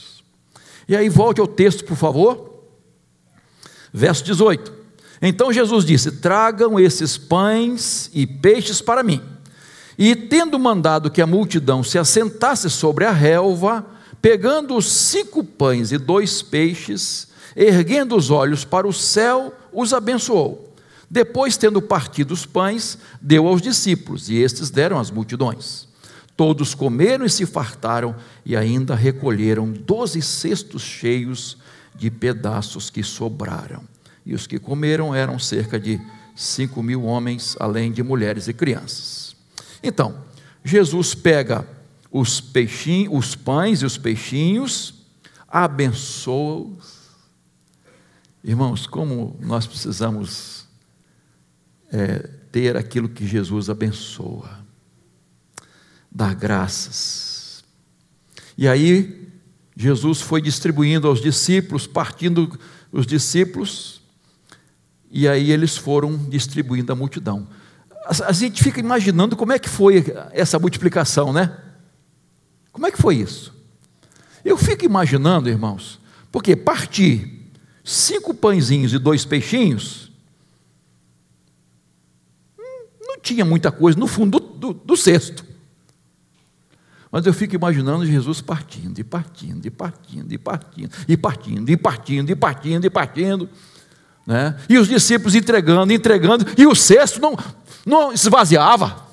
E 0.92 0.96
aí, 0.96 1.08
volte 1.08 1.40
ao 1.40 1.46
texto, 1.46 1.86
por 1.86 1.96
favor. 1.96 2.52
Verso 3.90 4.22
18. 4.24 4.70
Então 5.22 5.50
Jesus 5.50 5.86
disse: 5.86 6.12
Tragam 6.12 6.78
esses 6.78 7.16
pães 7.16 8.10
e 8.12 8.26
peixes 8.26 8.82
para 8.82 9.02
mim. 9.02 9.22
E 9.96 10.14
tendo 10.14 10.58
mandado 10.58 11.10
que 11.10 11.22
a 11.22 11.26
multidão 11.26 11.82
se 11.82 11.98
assentasse 11.98 12.68
sobre 12.68 13.06
a 13.06 13.10
relva, 13.10 13.86
pegando 14.20 14.76
os 14.76 14.84
cinco 14.84 15.42
pães 15.42 15.92
e 15.92 15.96
dois 15.96 16.42
peixes, 16.42 17.28
erguendo 17.56 18.14
os 18.14 18.30
olhos 18.30 18.62
para 18.62 18.86
o 18.86 18.92
céu, 18.92 19.50
os 19.72 19.94
abençoou. 19.94 20.74
Depois, 21.10 21.56
tendo 21.56 21.80
partido 21.80 22.32
os 22.32 22.44
pães, 22.44 22.98
deu 23.18 23.48
aos 23.48 23.62
discípulos, 23.62 24.28
e 24.28 24.36
estes 24.36 24.68
deram 24.68 25.00
às 25.00 25.10
multidões. 25.10 25.88
Todos 26.42 26.74
comeram 26.74 27.24
e 27.24 27.30
se 27.30 27.46
fartaram, 27.46 28.16
e 28.44 28.56
ainda 28.56 28.96
recolheram 28.96 29.70
doze 29.70 30.20
cestos 30.20 30.82
cheios 30.82 31.56
de 31.94 32.10
pedaços 32.10 32.90
que 32.90 33.00
sobraram. 33.00 33.84
E 34.26 34.34
os 34.34 34.44
que 34.44 34.58
comeram 34.58 35.14
eram 35.14 35.38
cerca 35.38 35.78
de 35.78 36.00
cinco 36.34 36.82
mil 36.82 37.04
homens, 37.04 37.56
além 37.60 37.92
de 37.92 38.02
mulheres 38.02 38.48
e 38.48 38.52
crianças. 38.52 39.36
Então, 39.80 40.18
Jesus 40.64 41.14
pega 41.14 41.64
os 42.10 42.40
peixinhos, 42.40 43.16
os 43.16 43.36
pães 43.36 43.80
e 43.80 43.86
os 43.86 43.96
peixinhos, 43.96 44.94
abençoa-os. 45.46 47.02
Irmãos, 48.42 48.84
como 48.84 49.36
nós 49.38 49.64
precisamos 49.64 50.66
é, 51.92 52.28
ter 52.50 52.76
aquilo 52.76 53.08
que 53.08 53.28
Jesus 53.28 53.70
abençoa, 53.70 54.61
dar 56.14 56.34
graças. 56.34 57.64
E 58.56 58.68
aí, 58.68 59.28
Jesus 59.76 60.20
foi 60.20 60.42
distribuindo 60.42 61.08
aos 61.08 61.20
discípulos, 61.20 61.86
partindo 61.86 62.58
os 62.90 63.06
discípulos, 63.06 64.02
e 65.10 65.26
aí 65.26 65.50
eles 65.50 65.76
foram 65.76 66.16
distribuindo 66.16 66.92
a 66.92 66.96
multidão 66.96 67.46
a 68.04 68.32
gente 68.32 68.62
fica 68.62 68.80
imaginando 68.80 69.36
como 69.36 69.52
é 69.52 69.58
que 69.58 69.68
foi 69.68 70.04
essa 70.32 70.58
multiplicação, 70.58 71.32
né? 71.32 71.56
Como 72.72 72.86
é 72.86 72.90
que 72.90 72.98
foi 72.98 73.16
isso? 73.16 73.54
Eu 74.44 74.56
fico 74.56 74.84
imaginando, 74.84 75.48
irmãos, 75.48 76.00
porque 76.32 76.56
partir 76.56 77.48
cinco 77.84 78.34
pãezinhos 78.34 78.92
e 78.92 78.98
dois 78.98 79.24
peixinhos, 79.24 80.10
hum, 82.58 82.86
não 83.00 83.20
tinha 83.20 83.44
muita 83.44 83.70
coisa 83.70 83.98
no 83.98 84.08
fundo 84.08 84.40
do, 84.40 84.72
do, 84.72 84.72
do 84.72 84.96
cesto. 84.96 85.44
Mas 87.12 87.26
eu 87.26 87.34
fico 87.34 87.54
imaginando 87.54 88.06
Jesus 88.06 88.40
partindo, 88.40 88.98
e 88.98 89.04
partindo, 89.04 89.66
e 89.66 89.70
partindo, 89.70 90.32
e 90.32 90.38
partindo, 90.38 90.90
e 91.06 91.14
partindo, 91.14 91.70
e 91.70 91.76
partindo, 91.76 92.30
e 92.30 92.34
partindo, 92.34 92.84
e 92.86 92.90
partindo. 92.90 93.50
Né? 94.26 94.58
E 94.66 94.78
os 94.78 94.88
discípulos 94.88 95.34
entregando, 95.34 95.92
entregando, 95.92 96.46
e 96.56 96.66
o 96.66 96.74
cesto 96.74 97.20
não, 97.20 97.36
não 97.84 98.14
esvaziava. 98.14 99.06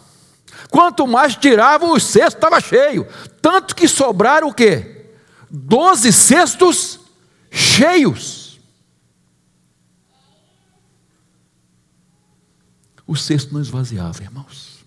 Quanto 0.69 1.05
mais 1.05 1.35
tirava, 1.35 1.85
o 1.88 1.99
cesto 1.99 2.38
estava 2.38 2.62
cheio. 2.62 3.05
Tanto 3.41 3.75
que 3.75 3.85
sobraram 3.85 4.47
o 4.47 4.53
quê? 4.53 5.07
Doze 5.51 6.13
cestos 6.13 7.01
cheios. 7.51 8.62
O 13.05 13.17
cesto 13.17 13.53
não 13.53 13.59
esvaziava, 13.59 14.23
irmãos. 14.23 14.85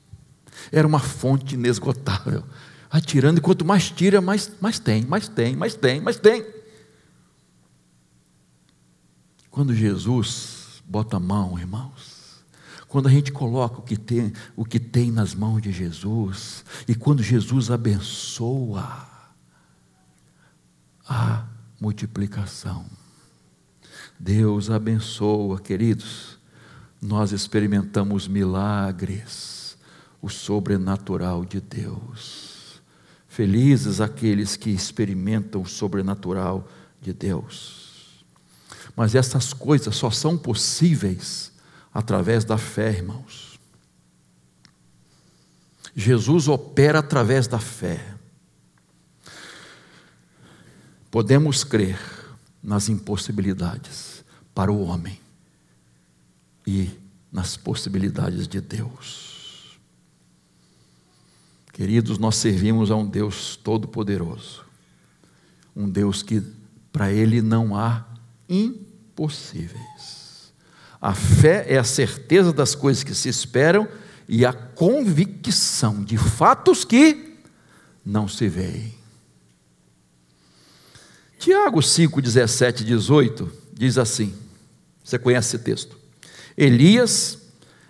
Era 0.70 0.86
uma 0.86 1.00
fonte 1.00 1.56
inesgotável. 1.56 2.42
Atirando, 2.92 3.38
e 3.38 3.40
quanto 3.40 3.64
mais 3.64 3.90
tira, 3.90 4.20
mais, 4.20 4.52
mais 4.60 4.78
tem, 4.78 5.02
mais 5.06 5.26
tem, 5.26 5.56
mais 5.56 5.74
tem, 5.74 5.98
mais 5.98 6.18
tem. 6.18 6.44
Quando 9.50 9.74
Jesus 9.74 10.82
bota 10.84 11.16
a 11.16 11.20
mão, 11.20 11.58
irmãos, 11.58 12.44
quando 12.88 13.08
a 13.08 13.10
gente 13.10 13.32
coloca 13.32 13.78
o 13.78 13.82
que 13.82 13.96
tem, 13.96 14.34
o 14.54 14.62
que 14.66 14.78
tem 14.78 15.10
nas 15.10 15.34
mãos 15.34 15.62
de 15.62 15.72
Jesus, 15.72 16.66
e 16.86 16.94
quando 16.94 17.22
Jesus 17.22 17.70
abençoa 17.70 19.08
a 21.08 21.46
multiplicação. 21.80 22.84
Deus 24.20 24.68
abençoa, 24.68 25.58
queridos. 25.58 26.38
Nós 27.00 27.32
experimentamos 27.32 28.28
milagres, 28.28 29.78
o 30.20 30.28
sobrenatural 30.28 31.42
de 31.46 31.58
Deus. 31.58 32.51
Felizes 33.32 33.98
aqueles 33.98 34.56
que 34.56 34.68
experimentam 34.68 35.62
o 35.62 35.66
sobrenatural 35.66 36.68
de 37.00 37.14
Deus. 37.14 38.22
Mas 38.94 39.14
essas 39.14 39.54
coisas 39.54 39.96
só 39.96 40.10
são 40.10 40.36
possíveis 40.36 41.50
através 41.94 42.44
da 42.44 42.58
fé, 42.58 42.90
irmãos. 42.90 43.58
Jesus 45.96 46.46
opera 46.46 46.98
através 46.98 47.46
da 47.46 47.58
fé. 47.58 48.16
Podemos 51.10 51.64
crer 51.64 51.98
nas 52.62 52.90
impossibilidades 52.90 54.22
para 54.54 54.70
o 54.70 54.82
homem 54.82 55.18
e 56.66 56.90
nas 57.32 57.56
possibilidades 57.56 58.46
de 58.46 58.60
Deus. 58.60 59.31
Queridos, 61.72 62.18
nós 62.18 62.36
servimos 62.36 62.90
a 62.90 62.96
um 62.96 63.06
Deus 63.06 63.56
todo-poderoso, 63.56 64.64
um 65.74 65.88
Deus 65.88 66.22
que 66.22 66.42
para 66.92 67.10
Ele 67.10 67.40
não 67.40 67.74
há 67.74 68.04
impossíveis. 68.46 70.52
A 71.00 71.14
fé 71.14 71.64
é 71.68 71.78
a 71.78 71.84
certeza 71.84 72.52
das 72.52 72.74
coisas 72.74 73.02
que 73.02 73.14
se 73.14 73.28
esperam 73.28 73.88
e 74.28 74.44
a 74.44 74.52
convicção 74.52 76.04
de 76.04 76.18
fatos 76.18 76.84
que 76.84 77.38
não 78.04 78.28
se 78.28 78.48
veem. 78.48 78.94
Tiago 81.38 81.82
5, 81.82 82.20
17 82.20 82.82
e 82.82 82.86
18 82.86 83.50
diz 83.72 83.98
assim: 83.98 84.32
você 85.02 85.18
conhece 85.18 85.56
esse 85.56 85.64
texto? 85.64 85.98
Elias 86.56 87.38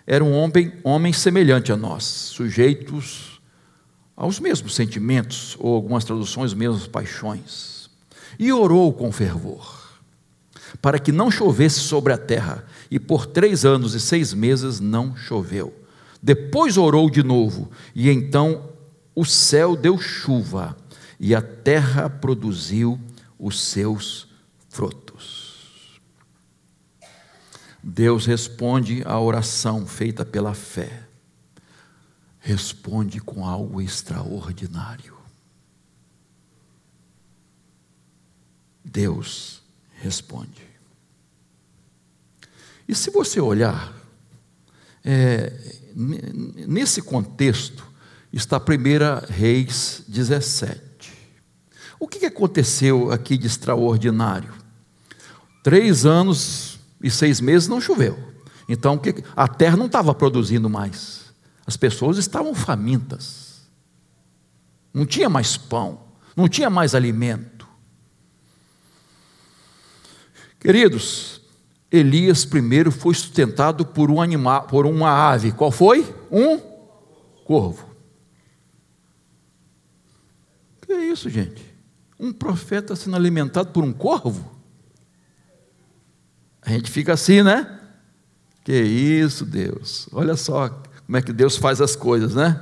era 0.07 0.25
um 0.25 0.33
homem, 0.33 0.73
homem 0.83 1.13
semelhante 1.13 1.73
a 1.73 1.77
nós, 1.77 2.05
sujeitos 2.05 3.32
aos 4.17 4.39
mesmos 4.39 4.75
sentimentos, 4.75 5.57
ou 5.59 5.75
algumas 5.75 6.05
traduções, 6.05 6.55
mesmas 6.55 6.87
paixões, 6.87 7.91
e 8.39 8.53
orou 8.53 8.93
com 8.93 9.11
fervor, 9.13 10.01
para 10.81 10.99
que 10.99 11.13
não 11.13 11.31
chovesse 11.31 11.81
sobre 11.81 12.13
a 12.13 12.19
terra, 12.19 12.65
e 12.91 12.99
por 12.99 13.27
três 13.27 13.65
anos 13.65 13.95
e 13.95 14.01
seis 14.01 14.35
meses 14.35 14.81
não 14.81 15.17
choveu. 15.17 15.75
Depois 16.23 16.77
orou 16.77 17.11
de 17.11 17.23
novo, 17.23 17.71
e 17.95 18.09
então 18.09 18.71
o 19.15 19.25
céu 19.25 19.77
deu 19.77 19.99
chuva, 19.99 20.77
e 21.19 21.35
a 21.35 21.43
terra 21.43 22.09
produziu 22.09 22.99
os 23.39 23.61
seus 23.61 24.29
frutos. 24.69 26.01
Deus 27.83 28.27
responde 28.27 29.03
à 29.05 29.19
oração 29.19 29.85
feita 29.87 30.25
pela 30.25 30.55
fé, 30.55 31.02
responde 32.43 33.21
com 33.21 33.47
algo 33.47 33.81
extraordinário. 33.81 35.17
Deus 38.85 39.63
responde. 39.95 40.67
E 42.87 42.95
se 42.95 43.11
você 43.11 43.41
olhar, 43.41 43.95
é, 45.05 45.53
nesse 45.95 47.01
contexto 47.01 47.87
está 48.33 48.59
1 48.59 49.33
Reis 49.33 50.03
17. 50.09 50.83
O 52.01 52.09
que 52.09 52.27
aconteceu 52.27 53.13
aqui 53.13 53.39
de 53.39 53.47
extraordinário? 53.47 54.53
Três 55.63 56.05
anos 56.05 56.81
e 57.01 57.09
seis 57.09 57.41
meses 57.41 57.69
não 57.69 57.81
choveu. 57.81 58.19
Então 58.69 59.01
a 59.37 59.47
terra 59.47 59.77
não 59.77 59.87
estava 59.87 60.13
produzindo 60.13 60.69
mais. 60.69 61.22
As 61.67 61.77
pessoas 61.77 62.19
estavam 62.19 62.55
famintas. 62.55 63.63
Não 64.93 65.07
tinha 65.07 65.29
mais 65.29 65.57
pão, 65.57 66.03
não 66.37 66.49
tinha 66.49 66.69
mais 66.69 66.95
alimento. 66.95 67.67
Queridos, 70.61 71.41
Elias 71.91 72.45
primeiro 72.45 72.91
foi 72.91 73.15
sustentado 73.15 73.85
por 73.85 74.11
um 74.11 74.21
animal, 74.21 74.67
por 74.67 74.87
uma 74.87 75.11
ave. 75.11 75.53
Qual 75.53 75.71
foi? 75.71 76.15
Um 76.31 76.59
corvo. 77.45 77.89
Que 80.87 80.93
é 80.93 81.05
isso, 81.07 81.29
gente? 81.29 81.73
um 82.23 82.33
profeta 82.33 82.95
sendo 82.95 83.17
alimentado 83.17 83.71
por 83.71 83.83
um 83.83 83.93
corvo? 83.93 84.57
A 86.63 86.71
gente 86.71 86.89
fica 86.89 87.13
assim, 87.13 87.43
né? 87.43 87.81
Que 88.63 88.81
isso, 88.81 89.45
Deus. 89.45 90.09
Olha 90.13 90.37
só 90.37 90.69
como 91.13 91.19
é 91.19 91.23
que 91.23 91.33
Deus 91.35 91.59
faz 91.59 91.79
as 91.79 91.95
coisas, 91.95 92.35
né? 92.35 92.59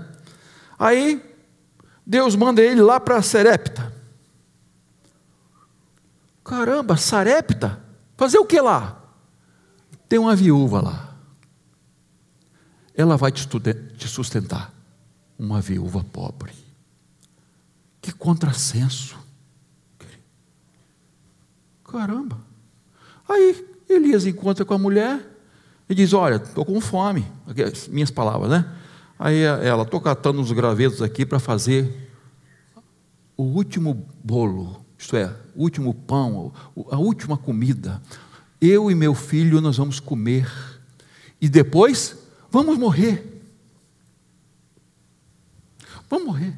Aí, 0.77 1.23
Deus 2.05 2.35
manda 2.35 2.61
ele 2.61 2.83
lá 2.83 2.99
para 2.99 3.23
Serepta. 3.23 3.95
Caramba, 6.43 6.97
Sarepta? 6.97 7.81
Fazer 8.17 8.39
o 8.39 8.45
que 8.45 8.61
lá? 8.61 9.01
Tem 10.09 10.19
uma 10.19 10.35
viúva 10.35 10.83
lá. 10.83 11.17
Ela 12.93 13.17
vai 13.17 13.31
te 13.31 14.09
sustentar. 14.09 14.75
Uma 15.39 15.61
viúva 15.61 16.03
pobre. 16.03 16.53
Que 18.03 18.11
contrassenso. 18.11 19.17
Caramba. 21.85 22.37
Aí 23.29 23.65
Elias 23.89 24.27
encontra 24.27 24.65
com 24.65 24.75
a 24.75 24.79
mulher 24.79 25.30
e 25.91 25.95
diz: 25.95 26.15
Olha, 26.15 26.37
estou 26.37 26.65
com 26.65 26.81
fome. 26.81 27.27
minhas 27.89 28.13
palavras, 28.13 28.49
né? 28.49 28.77
Aí 29.19 29.43
ela, 29.43 29.83
estou 29.83 30.01
catando 30.01 30.41
uns 30.41 30.53
gravetos 30.53 31.03
aqui 31.03 31.27
para 31.27 31.41
fazer 31.41 32.09
o 33.37 33.43
último 33.43 34.09
bolo, 34.23 34.85
isto 34.97 35.17
é, 35.17 35.35
o 35.55 35.63
último 35.63 35.93
pão, 35.93 36.53
a 36.91 36.97
última 36.97 37.37
comida. 37.37 38.01
Eu 38.61 38.91
e 38.91 38.95
meu 38.95 39.15
filho 39.15 39.61
nós 39.61 39.77
vamos 39.77 39.99
comer 39.99 40.51
e 41.41 41.49
depois 41.49 42.17
vamos 42.51 42.79
morrer. 42.79 43.43
Vamos 46.09 46.27
morrer. 46.27 46.57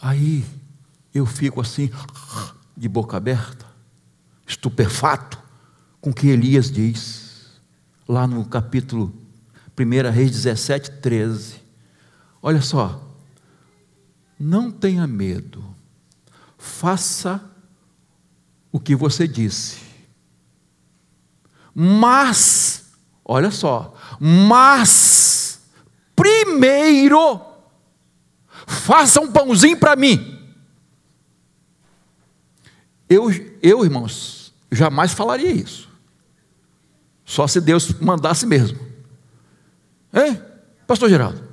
Aí 0.00 0.44
eu 1.14 1.26
fico 1.26 1.60
assim, 1.60 1.90
de 2.76 2.88
boca 2.88 3.16
aberta, 3.16 3.71
estupefato 4.46 5.40
com 6.00 6.10
o 6.10 6.14
que 6.14 6.28
Elias 6.28 6.70
diz, 6.70 7.60
lá 8.08 8.26
no 8.26 8.44
capítulo 8.44 9.14
1 9.78 10.10
Reis 10.10 10.30
17, 10.30 10.90
13. 11.00 11.62
Olha 12.42 12.60
só, 12.60 13.00
não 14.38 14.70
tenha 14.70 15.06
medo, 15.06 15.64
faça 16.58 17.40
o 18.70 18.80
que 18.80 18.96
você 18.96 19.28
disse, 19.28 19.78
mas, 21.74 22.92
olha 23.24 23.50
só, 23.50 23.94
mas, 24.20 25.60
primeiro, 26.14 27.40
faça 28.66 29.20
um 29.20 29.30
pãozinho 29.30 29.78
para 29.78 29.96
mim. 29.96 30.31
Eu, 33.12 33.30
eu, 33.62 33.84
irmãos, 33.84 34.54
jamais 34.70 35.12
falaria 35.12 35.50
isso. 35.50 35.90
Só 37.26 37.46
se 37.46 37.60
Deus 37.60 37.92
mandasse 38.00 38.46
mesmo. 38.46 38.78
Hein? 40.14 40.40
Pastor 40.86 41.10
Geraldo, 41.10 41.46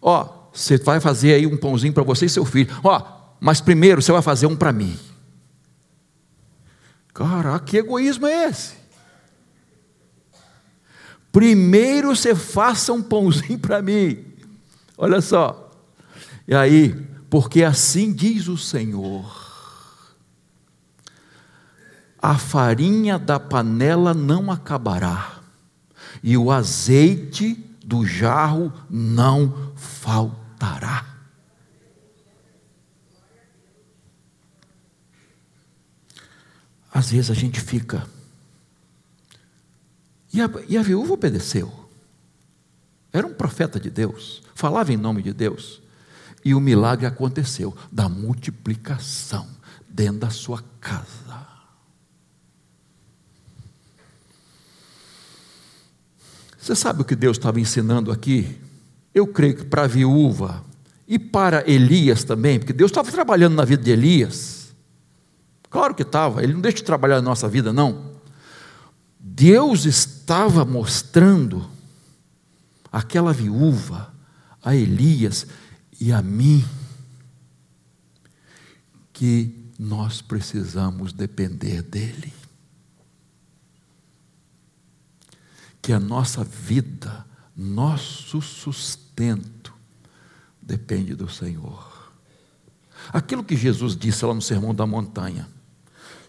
ó, 0.00 0.48
você 0.52 0.76
vai 0.76 1.00
fazer 1.00 1.32
aí 1.32 1.46
um 1.46 1.56
pãozinho 1.56 1.94
para 1.94 2.02
você 2.02 2.26
e 2.26 2.28
seu 2.28 2.44
filho. 2.44 2.70
Ó, 2.84 3.02
mas 3.40 3.60
primeiro 3.60 4.02
você 4.02 4.12
vai 4.12 4.20
fazer 4.20 4.46
um 4.46 4.54
para 4.54 4.70
mim. 4.70 4.98
Caraca, 7.14 7.64
que 7.64 7.78
egoísmo 7.78 8.26
é 8.26 8.50
esse? 8.50 8.74
Primeiro 11.30 12.14
você 12.14 12.34
faça 12.34 12.92
um 12.92 13.02
pãozinho 13.02 13.58
para 13.58 13.80
mim. 13.80 14.26
Olha 14.98 15.22
só. 15.22 15.70
E 16.46 16.54
aí, 16.54 16.92
porque 17.30 17.62
assim 17.62 18.12
diz 18.12 18.46
o 18.46 18.58
Senhor 18.58 19.41
a 22.22 22.38
farinha 22.38 23.18
da 23.18 23.40
panela 23.40 24.14
não 24.14 24.52
acabará, 24.52 25.40
e 26.22 26.36
o 26.36 26.52
azeite 26.52 27.54
do 27.84 28.06
jarro 28.06 28.72
não 28.88 29.72
faltará. 29.74 31.04
Às 36.94 37.10
vezes 37.10 37.30
a 37.30 37.34
gente 37.34 37.60
fica. 37.60 38.06
E 40.32 40.40
a, 40.40 40.48
e 40.68 40.78
a 40.78 40.82
viúva 40.82 41.14
obedeceu. 41.14 41.72
Era 43.12 43.26
um 43.26 43.34
profeta 43.34 43.80
de 43.80 43.90
Deus, 43.90 44.42
falava 44.54 44.92
em 44.92 44.96
nome 44.96 45.22
de 45.22 45.32
Deus. 45.32 45.82
E 46.44 46.54
o 46.54 46.60
milagre 46.60 47.06
aconteceu 47.06 47.76
da 47.90 48.08
multiplicação 48.08 49.48
dentro 49.88 50.20
da 50.20 50.30
sua 50.30 50.62
casa. 50.80 51.21
Você 56.62 56.76
sabe 56.76 57.02
o 57.02 57.04
que 57.04 57.16
Deus 57.16 57.38
estava 57.38 57.58
ensinando 57.58 58.12
aqui? 58.12 58.56
Eu 59.12 59.26
creio 59.26 59.56
que 59.56 59.64
para 59.64 59.82
a 59.82 59.88
viúva 59.88 60.64
e 61.08 61.18
para 61.18 61.68
Elias 61.68 62.22
também, 62.22 62.60
porque 62.60 62.72
Deus 62.72 62.92
estava 62.92 63.10
trabalhando 63.10 63.56
na 63.56 63.64
vida 63.64 63.82
de 63.82 63.90
Elias. 63.90 64.72
Claro 65.68 65.92
que 65.92 66.02
estava, 66.02 66.40
Ele 66.40 66.52
não 66.52 66.60
deixa 66.60 66.76
de 66.76 66.84
trabalhar 66.84 67.16
na 67.16 67.22
nossa 67.22 67.48
vida, 67.48 67.72
não. 67.72 68.12
Deus 69.18 69.86
estava 69.86 70.64
mostrando 70.64 71.68
aquela 72.92 73.32
viúva, 73.32 74.14
a 74.62 74.76
Elias 74.76 75.48
e 76.00 76.12
a 76.12 76.22
mim, 76.22 76.64
que 79.12 79.68
nós 79.76 80.22
precisamos 80.22 81.12
depender 81.12 81.82
dEle. 81.82 82.41
Que 85.82 85.92
a 85.92 86.00
nossa 86.00 86.44
vida, 86.44 87.26
nosso 87.56 88.40
sustento, 88.40 89.74
depende 90.62 91.14
do 91.14 91.28
Senhor. 91.28 92.12
Aquilo 93.12 93.42
que 93.42 93.56
Jesus 93.56 93.96
disse 93.96 94.24
lá 94.24 94.32
no 94.32 94.40
Sermão 94.40 94.74
da 94.74 94.86
Montanha. 94.86 95.48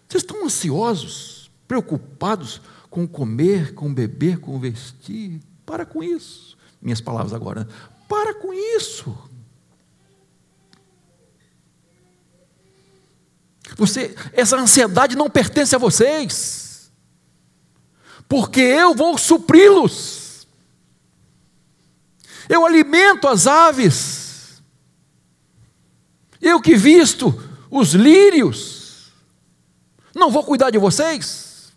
Vocês 0.10 0.24
estão 0.24 0.43
ansiosos, 0.45 1.51
preocupados 1.68 2.62
com 2.89 3.08
comer, 3.08 3.74
com 3.74 3.93
beber, 3.93 4.39
com 4.39 4.60
vestir. 4.60 5.39
Para 5.66 5.86
com 5.86 6.04
isso. 6.04 6.58
Minhas 6.82 7.01
palavras 7.01 7.34
agora. 7.34 7.68
Para 8.08 8.34
com 8.34 8.54
isso. 8.54 9.16
Você, 13.78 14.16
essa 14.34 14.58
ansiedade 14.58 15.16
não 15.16 15.30
pertence 15.30 15.76
a 15.76 15.80
vocês. 15.80 16.62
Porque 18.34 18.61
eu 18.61 18.95
vou 18.95 19.15
supri-los. 19.15 20.47
Eu 22.49 22.65
alimento 22.65 23.27
as 23.27 23.45
aves. 23.45 24.59
Eu 26.41 26.59
que 26.59 26.75
visto 26.75 27.31
os 27.69 27.93
lírios. 27.93 29.13
Não 30.15 30.31
vou 30.31 30.43
cuidar 30.43 30.71
de 30.71 30.79
vocês? 30.79 31.71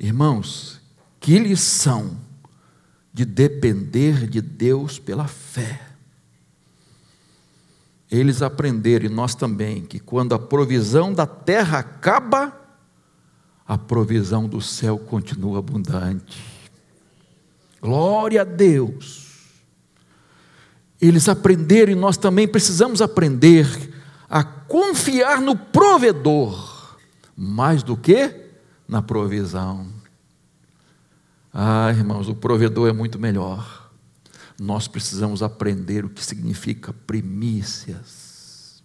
Irmãos, 0.00 0.80
que 1.20 1.38
lição 1.38 2.18
de 3.12 3.26
depender 3.26 4.26
de 4.26 4.40
Deus 4.40 4.98
pela 4.98 5.28
fé. 5.28 5.78
Eles 8.10 8.40
aprenderam, 8.40 9.04
e 9.04 9.10
nós 9.10 9.34
também, 9.34 9.84
que 9.84 10.00
quando 10.00 10.34
a 10.34 10.38
provisão 10.38 11.12
da 11.12 11.26
terra 11.26 11.78
acaba, 11.78 12.61
a 13.66 13.78
provisão 13.78 14.48
do 14.48 14.60
céu 14.60 14.98
continua 14.98 15.58
abundante. 15.58 16.42
Glória 17.80 18.42
a 18.42 18.44
Deus. 18.44 19.22
Eles 21.00 21.28
aprenderam 21.28 21.92
e 21.92 21.96
nós 21.96 22.16
também 22.16 22.46
precisamos 22.46 23.02
aprender 23.02 23.66
a 24.30 24.44
confiar 24.44 25.40
no 25.40 25.56
provedor, 25.56 26.96
mais 27.36 27.82
do 27.82 27.96
que 27.96 28.50
na 28.86 29.02
provisão. 29.02 29.88
Ah, 31.52 31.90
irmãos, 31.90 32.28
o 32.28 32.34
provedor 32.34 32.88
é 32.88 32.92
muito 32.92 33.18
melhor. 33.18 33.90
Nós 34.60 34.86
precisamos 34.86 35.42
aprender 35.42 36.04
o 36.04 36.08
que 36.08 36.24
significa 36.24 36.92
primícias 36.92 38.82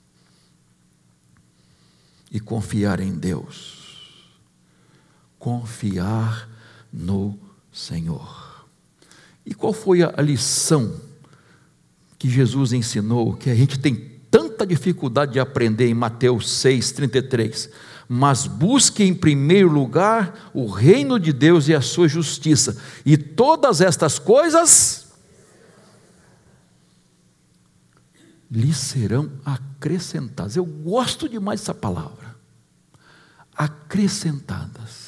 e 2.32 2.40
confiar 2.40 3.00
em 3.00 3.14
Deus. 3.14 3.87
Confiar 5.40 6.50
no 6.92 7.38
Senhor. 7.72 8.66
E 9.46 9.54
qual 9.54 9.74
foi 9.74 10.02
a 10.04 10.22
lição 10.22 11.00
que 12.18 12.30
Jesus 12.30 12.74
ensinou 12.74 13.36
que 13.36 13.50
a 13.50 13.56
gente 13.56 13.80
tem 13.80 13.96
tanta 14.30 14.66
dificuldade 14.66 15.34
de 15.34 15.40
aprender 15.40 15.88
em 15.88 15.94
Mateus 15.94 16.50
6:33? 16.50 17.70
mas 18.10 18.48
busque 18.48 19.04
em 19.04 19.14
primeiro 19.14 19.70
lugar 19.70 20.50
o 20.54 20.66
reino 20.68 21.20
de 21.20 21.34
Deus 21.34 21.68
e 21.68 21.76
a 21.76 21.82
sua 21.82 22.08
justiça, 22.08 22.78
e 23.06 23.18
todas 23.18 23.82
estas 23.82 24.18
coisas 24.18 25.08
lhe 28.50 28.74
serão 28.74 29.30
acrescentadas. 29.46 30.56
Eu 30.56 30.66
gosto 30.66 31.28
demais 31.28 31.60
dessa 31.60 31.74
palavra. 31.74 32.36
Acrescentadas. 33.54 35.07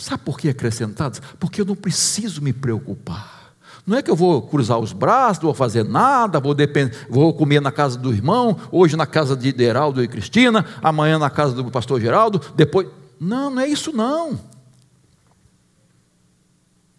Sabe 0.00 0.24
por 0.24 0.38
que 0.38 0.48
acrescentadas? 0.48 1.20
Porque 1.38 1.60
eu 1.60 1.64
não 1.64 1.76
preciso 1.76 2.40
me 2.40 2.54
preocupar. 2.54 3.54
Não 3.86 3.98
é 3.98 4.02
que 4.02 4.10
eu 4.10 4.16
vou 4.16 4.40
cruzar 4.40 4.78
os 4.78 4.92
braços, 4.92 5.42
não 5.42 5.48
vou 5.48 5.54
fazer 5.54 5.84
nada, 5.84 6.40
vou, 6.40 6.54
depend... 6.54 6.90
vou 7.08 7.34
comer 7.34 7.60
na 7.60 7.70
casa 7.70 7.98
do 7.98 8.12
irmão, 8.12 8.56
hoje 8.72 8.96
na 8.96 9.06
casa 9.06 9.36
de 9.36 9.54
Heraldo 9.62 10.02
e 10.02 10.08
Cristina, 10.08 10.64
amanhã 10.82 11.18
na 11.18 11.28
casa 11.28 11.54
do 11.54 11.70
pastor 11.70 12.00
Geraldo, 12.00 12.40
depois. 12.56 12.88
Não, 13.20 13.50
não 13.50 13.60
é 13.60 13.68
isso 13.68 13.92
não. 13.92 14.30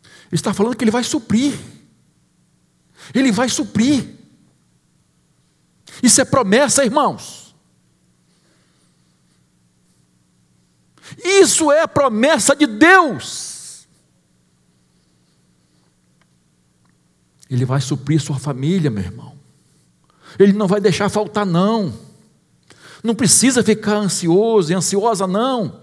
Ele 0.04 0.34
está 0.34 0.54
falando 0.54 0.76
que 0.76 0.84
ele 0.84 0.92
vai 0.92 1.04
suprir. 1.04 1.58
Ele 3.16 3.32
vai 3.32 3.50
suprir. 3.50 4.06
Isso 6.04 6.22
é 6.22 6.26
promessa, 6.26 6.86
irmãos. 6.86 7.41
Isso 11.18 11.72
é 11.72 11.82
a 11.82 11.88
promessa 11.88 12.56
de 12.56 12.66
Deus. 12.66 13.88
Ele 17.50 17.66
vai 17.66 17.82
suprir 17.82 18.22
sua 18.22 18.40
família, 18.40 18.90
meu 18.90 19.04
irmão. 19.04 19.38
Ele 20.40 20.54
não 20.54 20.68
vai 20.68 20.80
deixar 20.80 21.10
faltar, 21.10 21.46
não. 21.46 21.94
Não 23.04 23.14
precisa 23.14 23.64
ficar 23.64 23.96
ansioso 23.96 24.72
e 24.72 24.76
ansiosa, 24.76 25.28
não. 25.28 25.82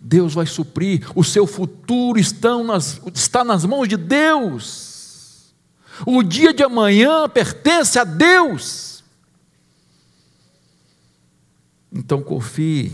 Deus 0.00 0.34
vai 0.34 0.46
suprir, 0.46 1.08
o 1.14 1.24
seu 1.24 1.46
futuro 1.46 2.20
nas, 2.64 3.00
está 3.14 3.42
nas 3.42 3.64
mãos 3.64 3.88
de 3.88 3.96
Deus. 3.96 5.54
O 6.06 6.22
dia 6.22 6.52
de 6.52 6.62
amanhã 6.62 7.28
pertence 7.28 7.98
a 7.98 8.04
Deus. 8.04 9.04
Então 11.92 12.22
confie, 12.22 12.92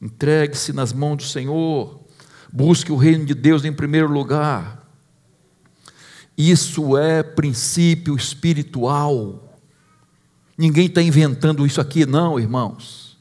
entregue-se 0.00 0.72
nas 0.72 0.92
mãos 0.92 1.16
do 1.16 1.22
Senhor, 1.24 2.00
busque 2.52 2.92
o 2.92 2.96
reino 2.96 3.24
de 3.24 3.34
Deus 3.34 3.64
em 3.64 3.72
primeiro 3.72 4.10
lugar. 4.10 4.84
Isso 6.36 6.96
é 6.96 7.22
princípio 7.22 8.14
espiritual. 8.14 9.58
Ninguém 10.56 10.86
está 10.86 11.00
inventando 11.00 11.66
isso 11.66 11.80
aqui, 11.80 12.04
não, 12.04 12.38
irmãos. 12.38 13.16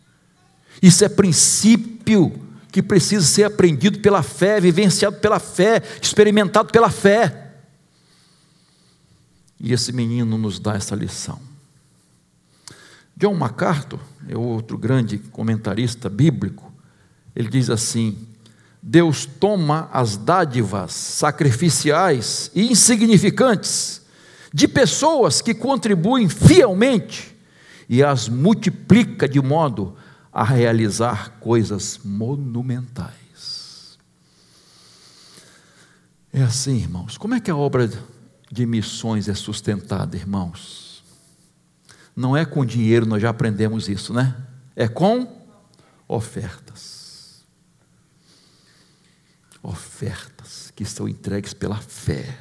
Isso 0.82 1.04
é 1.06 1.10
princípio 1.10 2.42
que 2.72 2.84
precisa 2.84 3.26
ser 3.26 3.46
aprendido 3.46 4.00
pela 4.00 4.22
fé, 4.22 4.60
vivenciado 4.60 5.18
pela 5.18 5.40
fé, 5.40 5.82
experimentado 6.02 6.72
pela 6.72 6.90
fé. 6.90 7.54
E 9.60 9.72
esse 9.72 9.94
menino 9.94 10.38
nos 10.38 10.60
dá 10.60 10.76
essa 10.76 10.94
lição. 10.94 11.40
John 13.16 13.34
MacArthur, 13.34 14.00
é 14.28 14.38
outro 14.38 14.78
grande 14.78 15.18
comentarista 15.18 16.10
bíblico, 16.10 16.65
ele 17.36 17.50
diz 17.50 17.70
assim: 17.70 18.18
Deus 18.82 19.26
toma 19.26 19.90
as 19.92 20.16
dádivas 20.16 20.94
sacrificiais 20.94 22.50
e 22.56 22.72
insignificantes 22.72 24.02
de 24.54 24.68
pessoas 24.68 25.42
que 25.42 25.54
contribuem 25.54 26.30
fielmente 26.30 27.36
e 27.90 28.04
as 28.04 28.30
multiplica 28.30 29.28
de 29.28 29.42
modo 29.42 29.98
a 30.32 30.44
realizar 30.44 31.32
coisas 31.40 32.00
monumentais. 32.04 33.98
É 36.32 36.42
assim, 36.44 36.78
irmãos. 36.78 37.18
Como 37.18 37.34
é 37.34 37.40
que 37.40 37.50
a 37.52 37.56
obra 37.56 37.90
de 38.52 38.66
missões 38.66 39.28
é 39.28 39.34
sustentada, 39.34 40.16
irmãos? 40.16 41.04
Não 42.16 42.36
é 42.36 42.46
com 42.46 42.66
dinheiro, 42.66 43.06
nós 43.06 43.22
já 43.22 43.30
aprendemos 43.30 43.90
isso, 43.90 44.14
né? 44.14 44.36
É 44.76 44.88
com 44.88 45.28
ofertas 46.08 46.95
ofertas 49.66 50.72
que 50.76 50.86
são 50.86 51.08
entregues 51.08 51.54
pela 51.54 51.78
fé. 51.78 52.38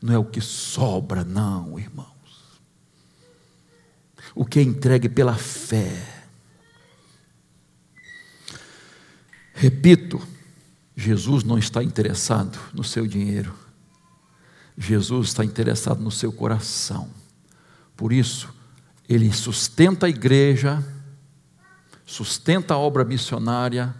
Não 0.00 0.14
é 0.14 0.18
o 0.18 0.24
que 0.24 0.40
sobra, 0.40 1.24
não, 1.24 1.78
irmãos. 1.78 2.08
O 4.34 4.44
que 4.44 4.58
é 4.58 4.62
entregue 4.62 5.08
pela 5.08 5.34
fé. 5.34 6.26
Repito, 9.54 10.20
Jesus 10.94 11.42
não 11.42 11.58
está 11.58 11.82
interessado 11.82 12.58
no 12.72 12.84
seu 12.84 13.06
dinheiro. 13.06 13.52
Jesus 14.76 15.28
está 15.28 15.44
interessado 15.44 16.00
no 16.00 16.10
seu 16.10 16.32
coração. 16.32 17.10
Por 17.96 18.12
isso, 18.12 18.54
ele 19.08 19.32
sustenta 19.32 20.06
a 20.06 20.08
igreja, 20.08 20.84
sustenta 22.06 22.74
a 22.74 22.78
obra 22.78 23.04
missionária, 23.04 23.92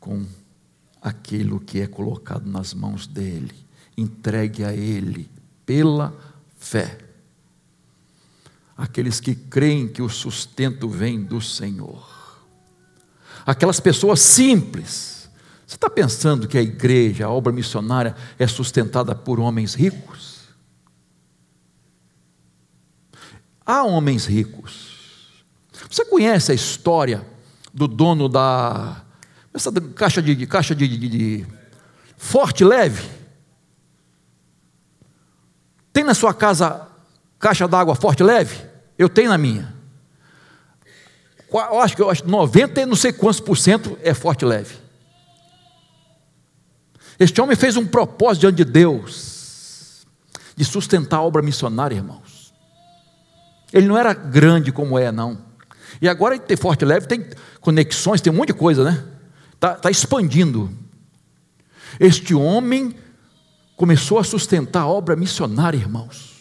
com 0.00 0.24
aquilo 1.00 1.60
que 1.60 1.80
é 1.80 1.86
colocado 1.86 2.48
nas 2.48 2.74
mãos 2.74 3.06
dele, 3.06 3.54
entregue 3.96 4.64
a 4.64 4.72
ele 4.72 5.30
pela 5.64 6.16
fé. 6.58 6.98
Aqueles 8.76 9.20
que 9.20 9.34
creem 9.34 9.88
que 9.88 10.02
o 10.02 10.08
sustento 10.08 10.88
vem 10.88 11.22
do 11.22 11.40
Senhor. 11.40 12.16
aquelas 13.44 13.80
pessoas 13.80 14.20
simples. 14.20 15.30
Você 15.66 15.76
está 15.76 15.88
pensando 15.88 16.46
que 16.46 16.58
a 16.58 16.62
igreja, 16.62 17.26
a 17.26 17.30
obra 17.30 17.52
missionária, 17.52 18.14
é 18.38 18.46
sustentada 18.46 19.14
por 19.14 19.40
homens 19.40 19.74
ricos? 19.74 20.38
Há 23.64 23.82
homens 23.82 24.26
ricos. 24.26 25.44
Você 25.90 26.04
conhece 26.04 26.52
a 26.52 26.54
história 26.54 27.26
do 27.72 27.86
dono 27.86 28.28
da 28.28 29.04
essa 29.52 29.72
caixa 29.72 30.22
de, 30.22 30.46
caixa 30.46 30.74
de, 30.74 30.86
de, 30.86 31.08
de 31.08 31.46
forte 32.16 32.64
leve? 32.64 33.08
Tem 35.92 36.04
na 36.04 36.14
sua 36.14 36.32
casa 36.32 36.86
caixa 37.38 37.66
d'água 37.66 37.94
forte 37.94 38.22
leve? 38.22 38.56
Eu 38.96 39.08
tenho 39.08 39.30
na 39.30 39.38
minha. 39.38 39.74
Eu 41.50 41.80
acho 41.80 41.96
que 41.96 42.02
eu 42.02 42.10
acho 42.10 42.28
90 42.28 42.84
não 42.86 42.96
sei 42.96 43.12
quantos 43.12 43.40
por 43.40 43.56
cento 43.56 43.98
é 44.02 44.12
forte 44.12 44.44
leve. 44.44 44.76
Este 47.18 47.40
homem 47.40 47.56
fez 47.56 47.76
um 47.76 47.86
propósito 47.86 48.42
diante 48.42 48.56
de 48.56 48.64
Deus 48.64 50.06
de 50.54 50.64
sustentar 50.64 51.18
a 51.18 51.22
obra 51.22 51.40
missionária, 51.40 51.94
irmãos. 51.94 52.52
Ele 53.72 53.86
não 53.86 53.96
era 53.96 54.12
grande 54.12 54.72
como 54.72 54.98
é, 54.98 55.10
não. 55.10 55.38
E 56.00 56.08
agora 56.08 56.38
tem 56.38 56.56
forte 56.56 56.84
leve, 56.84 57.06
tem 57.06 57.26
conexões, 57.60 58.20
tem 58.20 58.32
um 58.32 58.36
monte 58.36 58.48
de 58.48 58.54
coisa, 58.54 58.84
né? 58.84 59.04
Está 59.58 59.74
tá 59.74 59.90
expandindo. 59.90 60.70
Este 61.98 62.32
homem 62.32 62.94
começou 63.76 64.20
a 64.20 64.24
sustentar 64.24 64.82
a 64.82 64.86
obra 64.86 65.16
missionária, 65.16 65.76
irmãos, 65.76 66.36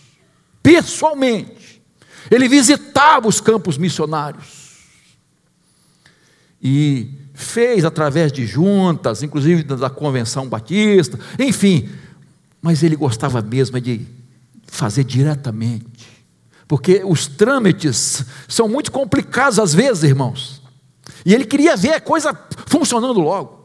pessoalmente. 0.61 1.81
Ele 2.29 2.47
visitava 2.47 3.27
os 3.27 3.41
campos 3.41 3.75
missionários. 3.75 4.67
E 6.61 7.11
fez 7.33 7.83
através 7.83 8.31
de 8.31 8.45
juntas, 8.45 9.23
inclusive 9.23 9.63
da 9.63 9.89
Convenção 9.89 10.47
Batista, 10.47 11.19
enfim, 11.39 11.89
mas 12.61 12.83
ele 12.83 12.95
gostava 12.95 13.41
mesmo 13.41 13.79
de 13.81 14.05
fazer 14.67 15.03
diretamente, 15.03 16.07
porque 16.67 17.01
os 17.03 17.27
trâmites 17.27 18.25
são 18.47 18.67
muito 18.67 18.91
complicados 18.91 19.57
às 19.57 19.73
vezes, 19.73 20.03
irmãos, 20.03 20.56
e 21.25 21.33
ele 21.33 21.45
queria 21.45 21.75
ver 21.75 21.93
a 21.93 22.01
coisa 22.01 22.37
funcionando 22.65 23.19
logo. 23.19 23.57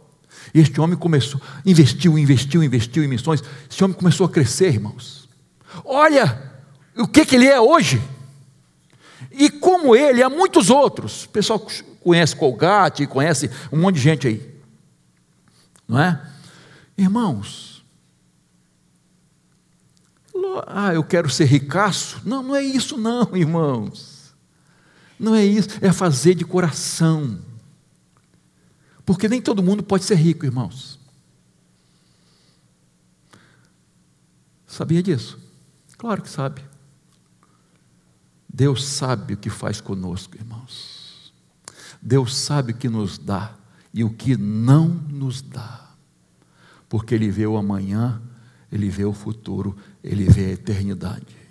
E 0.54 0.60
este 0.60 0.80
homem 0.80 0.96
começou, 0.96 1.40
investiu, 1.64 2.18
investiu, 2.18 2.62
investiu 2.62 3.02
em 3.02 3.08
missões. 3.08 3.42
Esse 3.70 3.82
homem 3.82 3.96
começou 3.96 4.26
a 4.26 4.28
crescer, 4.28 4.74
irmãos. 4.74 5.28
Olha 5.84 6.52
o 6.96 7.06
que, 7.06 7.24
que 7.24 7.36
ele 7.36 7.46
é 7.46 7.60
hoje. 7.60 8.02
E 9.30 9.48
como 9.48 9.96
ele, 9.96 10.22
há 10.22 10.28
muitos 10.28 10.68
outros. 10.68 11.24
O 11.24 11.28
pessoal 11.30 11.66
conhece 12.02 12.36
Colgate, 12.36 13.06
conhece 13.06 13.50
um 13.72 13.80
monte 13.80 13.96
de 13.96 14.02
gente 14.02 14.26
aí. 14.26 14.52
Não 15.88 15.98
é? 15.98 16.20
Irmãos, 16.98 17.72
ah, 20.66 20.92
eu 20.92 21.02
quero 21.02 21.30
ser 21.30 21.44
ricaço. 21.44 22.20
Não, 22.24 22.42
não 22.42 22.54
é 22.54 22.62
isso, 22.62 22.96
não, 22.98 23.28
irmãos. 23.36 24.11
Não 25.22 25.34
é 25.34 25.44
isso, 25.44 25.68
é 25.80 25.92
fazer 25.92 26.34
de 26.34 26.44
coração 26.44 27.38
porque 29.04 29.28
nem 29.28 29.42
todo 29.42 29.62
mundo 29.62 29.82
pode 29.82 30.04
ser 30.04 30.14
rico, 30.14 30.46
irmãos. 30.46 30.98
Sabia 34.66 35.02
disso? 35.02 35.38
Claro 35.98 36.22
que 36.22 36.30
sabe. 36.30 36.64
Deus 38.48 38.86
sabe 38.86 39.34
o 39.34 39.36
que 39.36 39.50
faz 39.50 39.80
conosco, 39.80 40.36
irmãos. 40.36 41.32
Deus 42.00 42.36
sabe 42.36 42.72
o 42.72 42.76
que 42.76 42.88
nos 42.88 43.18
dá 43.18 43.54
e 43.92 44.04
o 44.04 44.10
que 44.10 44.36
não 44.36 44.88
nos 44.88 45.42
dá. 45.42 45.90
Porque 46.88 47.14
Ele 47.14 47.30
vê 47.30 47.46
o 47.46 47.56
amanhã, 47.56 48.20
Ele 48.70 48.88
vê 48.88 49.04
o 49.04 49.12
futuro, 49.12 49.76
Ele 50.02 50.24
vê 50.24 50.46
a 50.46 50.52
eternidade. 50.52 51.41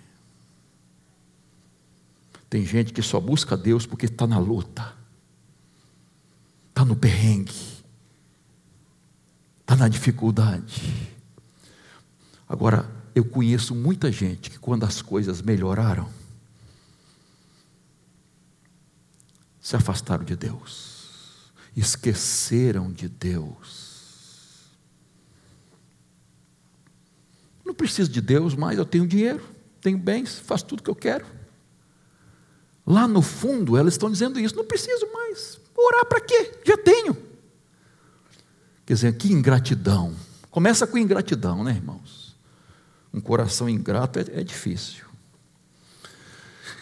Tem 2.52 2.66
gente 2.66 2.92
que 2.92 3.00
só 3.00 3.18
busca 3.18 3.56
Deus 3.56 3.86
porque 3.86 4.04
está 4.04 4.26
na 4.26 4.38
luta 4.38 5.00
está 6.68 6.84
no 6.84 6.94
perrengue, 6.94 7.54
está 9.62 9.74
na 9.74 9.88
dificuldade. 9.88 11.16
Agora, 12.46 12.90
eu 13.14 13.24
conheço 13.24 13.74
muita 13.74 14.12
gente 14.12 14.50
que, 14.50 14.58
quando 14.58 14.84
as 14.84 15.00
coisas 15.00 15.40
melhoraram, 15.40 16.10
se 19.58 19.74
afastaram 19.74 20.22
de 20.22 20.36
Deus, 20.36 21.52
esqueceram 21.74 22.92
de 22.92 23.08
Deus. 23.08 24.66
Não 27.64 27.74
preciso 27.74 28.10
de 28.10 28.20
Deus 28.20 28.54
mais, 28.54 28.76
eu 28.76 28.84
tenho 28.84 29.06
dinheiro, 29.06 29.42
tenho 29.80 29.96
bens, 29.96 30.38
faço 30.38 30.66
tudo 30.66 30.82
que 30.82 30.90
eu 30.90 30.96
quero. 30.96 31.41
Lá 32.86 33.06
no 33.06 33.22
fundo, 33.22 33.76
elas 33.76 33.94
estão 33.94 34.10
dizendo 34.10 34.40
isso: 34.40 34.56
não 34.56 34.64
preciso 34.64 35.06
mais. 35.12 35.60
Orar 35.76 36.04
para 36.06 36.20
quê? 36.20 36.52
Já 36.64 36.76
tenho. 36.76 37.16
Quer 38.84 38.94
dizer, 38.94 39.16
que 39.16 39.32
ingratidão. 39.32 40.14
Começa 40.50 40.86
com 40.86 40.98
ingratidão, 40.98 41.64
né, 41.64 41.72
irmãos? 41.72 42.36
Um 43.12 43.20
coração 43.20 43.68
ingrato 43.68 44.18
é, 44.18 44.22
é 44.40 44.44
difícil. 44.44 45.04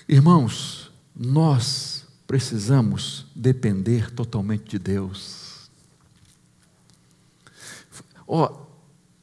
Irmãos, 0.09 0.91
nós 1.15 2.05
precisamos 2.27 3.27
depender 3.35 4.11
totalmente 4.11 4.71
de 4.71 4.79
Deus. 4.79 5.71
Ó, 8.27 8.47
oh, 8.47 8.67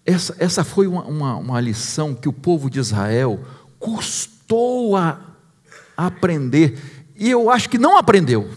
essa, 0.05 0.35
essa 0.39 0.63
foi 0.63 0.87
uma, 0.87 1.03
uma, 1.03 1.35
uma, 1.35 1.59
lição 1.59 2.15
que 2.15 2.29
o 2.29 2.33
povo 2.33 2.69
de 2.69 2.79
Israel 2.79 3.45
custou 3.79 4.95
a, 4.95 5.09
a 5.09 5.26
aprender, 5.97 6.79
e 7.15 7.29
eu 7.29 7.49
acho 7.49 7.67
que 7.67 7.79
não 7.79 7.97
aprendeu 7.97 8.47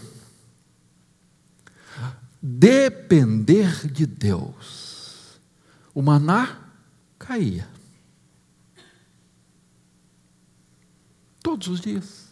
depender 2.42 3.86
de 3.86 4.06
Deus, 4.06 5.40
o 5.94 6.00
maná 6.00 6.58
caía. 7.18 7.68
Todos 11.42 11.68
os 11.68 11.80
dias. 11.80 12.30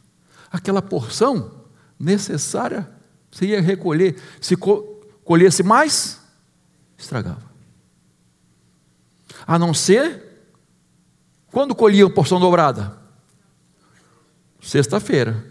Aquela 0.50 0.80
porção 0.80 1.66
necessária, 1.98 2.90
você 3.30 3.46
ia 3.46 3.60
recolher. 3.60 4.20
Se 4.40 4.56
colhesse 4.56 5.62
mais, 5.62 6.20
estragava. 6.96 7.48
A 9.46 9.58
não 9.58 9.74
ser 9.74 10.24
quando 11.50 11.74
colhiam 11.74 12.10
porção 12.10 12.40
dobrada? 12.40 12.97
Sexta-feira. 14.68 15.42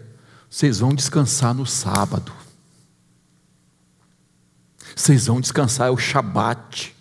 Vocês 0.48 0.78
vão 0.78 0.94
descansar 0.94 1.52
no 1.52 1.66
sábado. 1.66 2.32
Vocês 4.94 5.26
vão 5.26 5.40
descansar, 5.40 5.88
é 5.88 5.90
o 5.90 5.96
Shabat. 5.96 6.94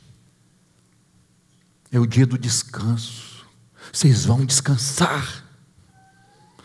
É 1.92 2.00
o 2.00 2.08
dia 2.08 2.26
do 2.26 2.36
descanso. 2.36 3.46
Vocês 3.94 4.26
vão 4.26 4.44
descansar. 4.44 5.46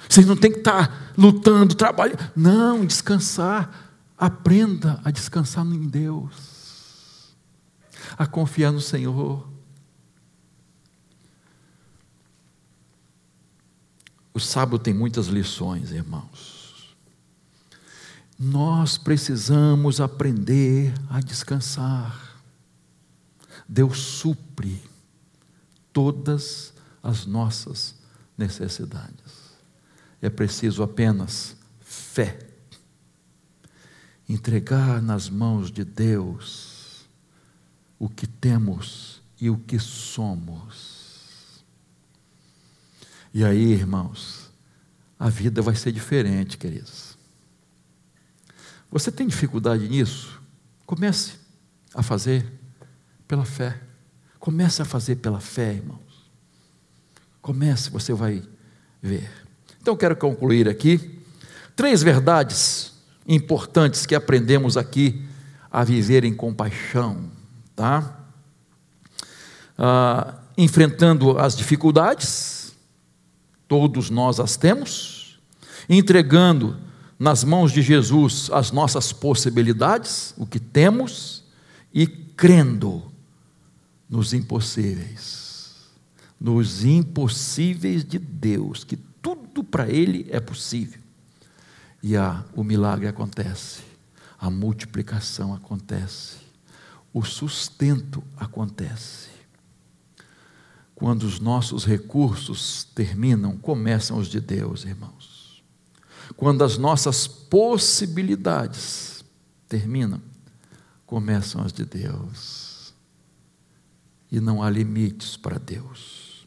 Vocês 0.09 0.27
não 0.27 0.37
tem 0.37 0.51
que 0.51 0.61
estar 0.61 1.13
lutando, 1.19 1.75
trabalhando. 1.75 2.33
Não, 2.35 2.87
descansar. 2.87 3.93
Aprenda 4.17 5.03
a 5.05 5.11
descansar 5.11 5.67
em 5.67 5.87
Deus. 5.87 7.37
A 8.17 8.27
confiar 8.27 8.73
no 8.73 8.81
Senhor. 8.81 9.52
O 14.35 14.41
sábado 14.41 14.79
tem 14.79 14.95
muitas 14.95 15.27
lições, 15.27 15.91
irmãos. 15.91 16.97
Nós 18.39 18.97
precisamos 18.97 20.01
aprender 20.01 20.93
a 21.09 21.21
descansar. 21.21 22.41
Deus 23.69 23.99
supre 23.99 24.83
todas 25.93 26.73
as 27.03 27.27
nossas 27.27 27.95
necessidades. 28.37 29.53
É 30.21 30.31
preciso 30.31 30.83
apenas 30.83 31.57
fé. 31.81 32.39
Entregar 34.29 35.03
nas 35.03 35.29
mãos 35.29 35.71
de 35.71 35.85
Deus 35.85 37.07
o 37.99 38.09
que 38.09 38.27
temos 38.27 39.21
e 39.41 39.51
o 39.51 39.59
que 39.59 39.79
somos. 39.79 40.92
E 43.35 43.45
aí, 43.45 43.73
irmãos, 43.73 44.51
a 45.19 45.29
vida 45.29 45.63
vai 45.63 45.75
ser 45.75 45.93
diferente, 45.93 46.59
queridos. 46.59 47.17
Você 48.91 49.11
tem 49.11 49.27
dificuldade 49.27 49.89
nisso? 49.89 50.41
Comece 50.85 51.35
a 51.95 52.03
fazer 52.03 52.45
pela 53.27 53.45
fé. 53.45 53.81
Comece 54.39 54.83
a 54.83 54.85
fazer 54.85 55.17
pela 55.17 55.41
fé, 55.41 55.75
irmãos. 55.75 56.31
Comece, 57.41 57.89
você 57.89 58.13
vai 58.13 58.43
ver. 59.01 59.31
Então, 59.81 59.97
quero 59.97 60.15
concluir 60.15 60.69
aqui 60.69 61.19
três 61.75 62.03
verdades 62.03 62.93
importantes 63.27 64.05
que 64.05 64.15
aprendemos 64.15 64.77
aqui 64.77 65.27
a 65.71 65.83
viver 65.83 66.25
em 66.25 66.35
compaixão, 66.35 67.31
tá? 67.75 68.21
Ah, 69.79 70.35
enfrentando 70.57 71.39
as 71.39 71.57
dificuldades, 71.57 72.62
todos 73.73 74.11
nós 74.11 74.39
as 74.39 74.55
temos, 74.55 75.41
entregando 75.89 76.77
nas 77.19 77.43
mãos 77.43 77.73
de 77.73 77.81
Jesus 77.81 78.51
as 78.53 78.71
nossas 78.71 79.15
possibilidades, 79.15 80.35
o 80.37 80.45
que 80.45 80.61
temos, 80.61 81.43
e 81.91 82.07
crendo 82.07 83.03
nos 84.11 84.35
impossíveis, 84.35 85.87
nos 86.39 86.85
impossíveis 86.85 88.05
de 88.05 88.19
Deus, 88.19 88.85
que 88.85 88.95
tudo 88.95 89.65
para 89.65 89.89
Ele 89.89 90.27
é 90.29 90.39
possível. 90.39 91.01
E 92.03 92.15
a, 92.15 92.45
o 92.55 92.63
milagre 92.63 93.09
acontece, 93.09 93.81
a 94.39 94.51
multiplicação 94.51 95.55
acontece, 95.55 96.37
o 97.11 97.25
sustento 97.25 98.23
acontece. 98.37 99.32
Quando 101.03 101.25
os 101.25 101.41
nossos 101.41 101.85
recursos 101.85 102.85
terminam, 102.95 103.57
começam 103.57 104.19
os 104.19 104.29
de 104.29 104.41
Deus, 104.41 104.85
irmãos. 104.85 105.61
Quando 106.37 106.63
as 106.63 106.79
nossas 106.79 107.27
possibilidades 107.27 109.25
terminam, 109.69 110.23
começam 111.05 111.61
as 111.61 111.73
de 111.73 111.85
Deus. 111.85 112.95
E 114.31 114.39
não 114.39 114.63
há 114.63 114.71
limites 114.71 115.37
para 115.37 115.59
Deus. 115.59 116.47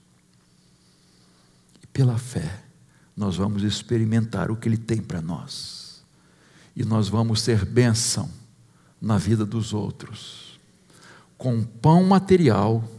E 1.83 1.87
pela 1.87 2.17
fé, 2.17 2.63
nós 3.13 3.35
vamos 3.35 3.61
experimentar 3.61 4.49
o 4.49 4.55
que 4.55 4.69
Ele 4.69 4.77
tem 4.77 5.01
para 5.01 5.21
nós. 5.21 6.01
E 6.73 6.85
nós 6.85 7.09
vamos 7.09 7.41
ser 7.41 7.65
bênção 7.65 8.31
na 9.01 9.17
vida 9.17 9.45
dos 9.45 9.73
outros, 9.73 10.57
com 11.37 11.61
pão 11.61 12.05
material, 12.05 12.94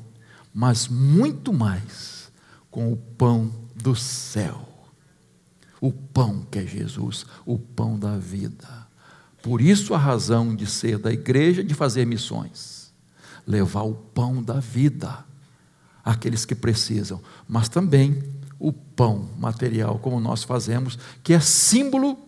mas 0.57 0.89
muito 0.89 1.53
mais 1.53 2.33
com 2.71 2.91
o 2.91 2.97
pão 2.97 3.53
do 3.75 3.95
céu. 3.95 4.67
O 5.79 5.93
pão 5.93 6.47
que 6.51 6.61
é 6.61 6.67
Jesus, 6.67 7.27
o 7.45 7.59
pão 7.59 7.99
da 7.99 8.17
vida. 8.17 8.87
Por 9.43 9.61
isso 9.61 9.93
a 9.93 9.99
razão 9.99 10.57
de 10.57 10.67
ser 10.67 10.97
da 10.97 11.13
igreja 11.13 11.63
de 11.63 11.75
fazer 11.75 12.07
missões, 12.07 12.91
levar 13.47 13.83
o 13.83 13.93
pão 13.93 14.43
da 14.43 14.59
vida 14.59 15.27
àqueles 16.03 16.47
que 16.47 16.55
precisam, 16.55 17.21
mas 17.47 17.69
também 17.69 18.25
o 18.59 18.73
pão 18.73 19.29
material, 19.37 19.99
como 19.99 20.19
nós 20.19 20.43
fazemos, 20.43 20.99
que 21.23 21.35
é 21.35 21.41
símbolo 21.41 22.19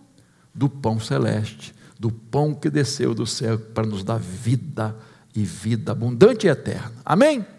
do 0.54 0.68
pão 0.68 1.00
celeste, 1.00 1.74
do 1.98 2.12
pão 2.12 2.54
que 2.54 2.68
desceu 2.68 3.14
do 3.14 3.24
céu 3.24 3.58
para 3.58 3.86
nos 3.86 4.04
dar 4.04 4.18
vida 4.18 4.94
e 5.34 5.44
vida 5.44 5.92
abundante 5.92 6.46
e 6.46 6.50
eterna. 6.50 6.92
Amém? 7.06 7.56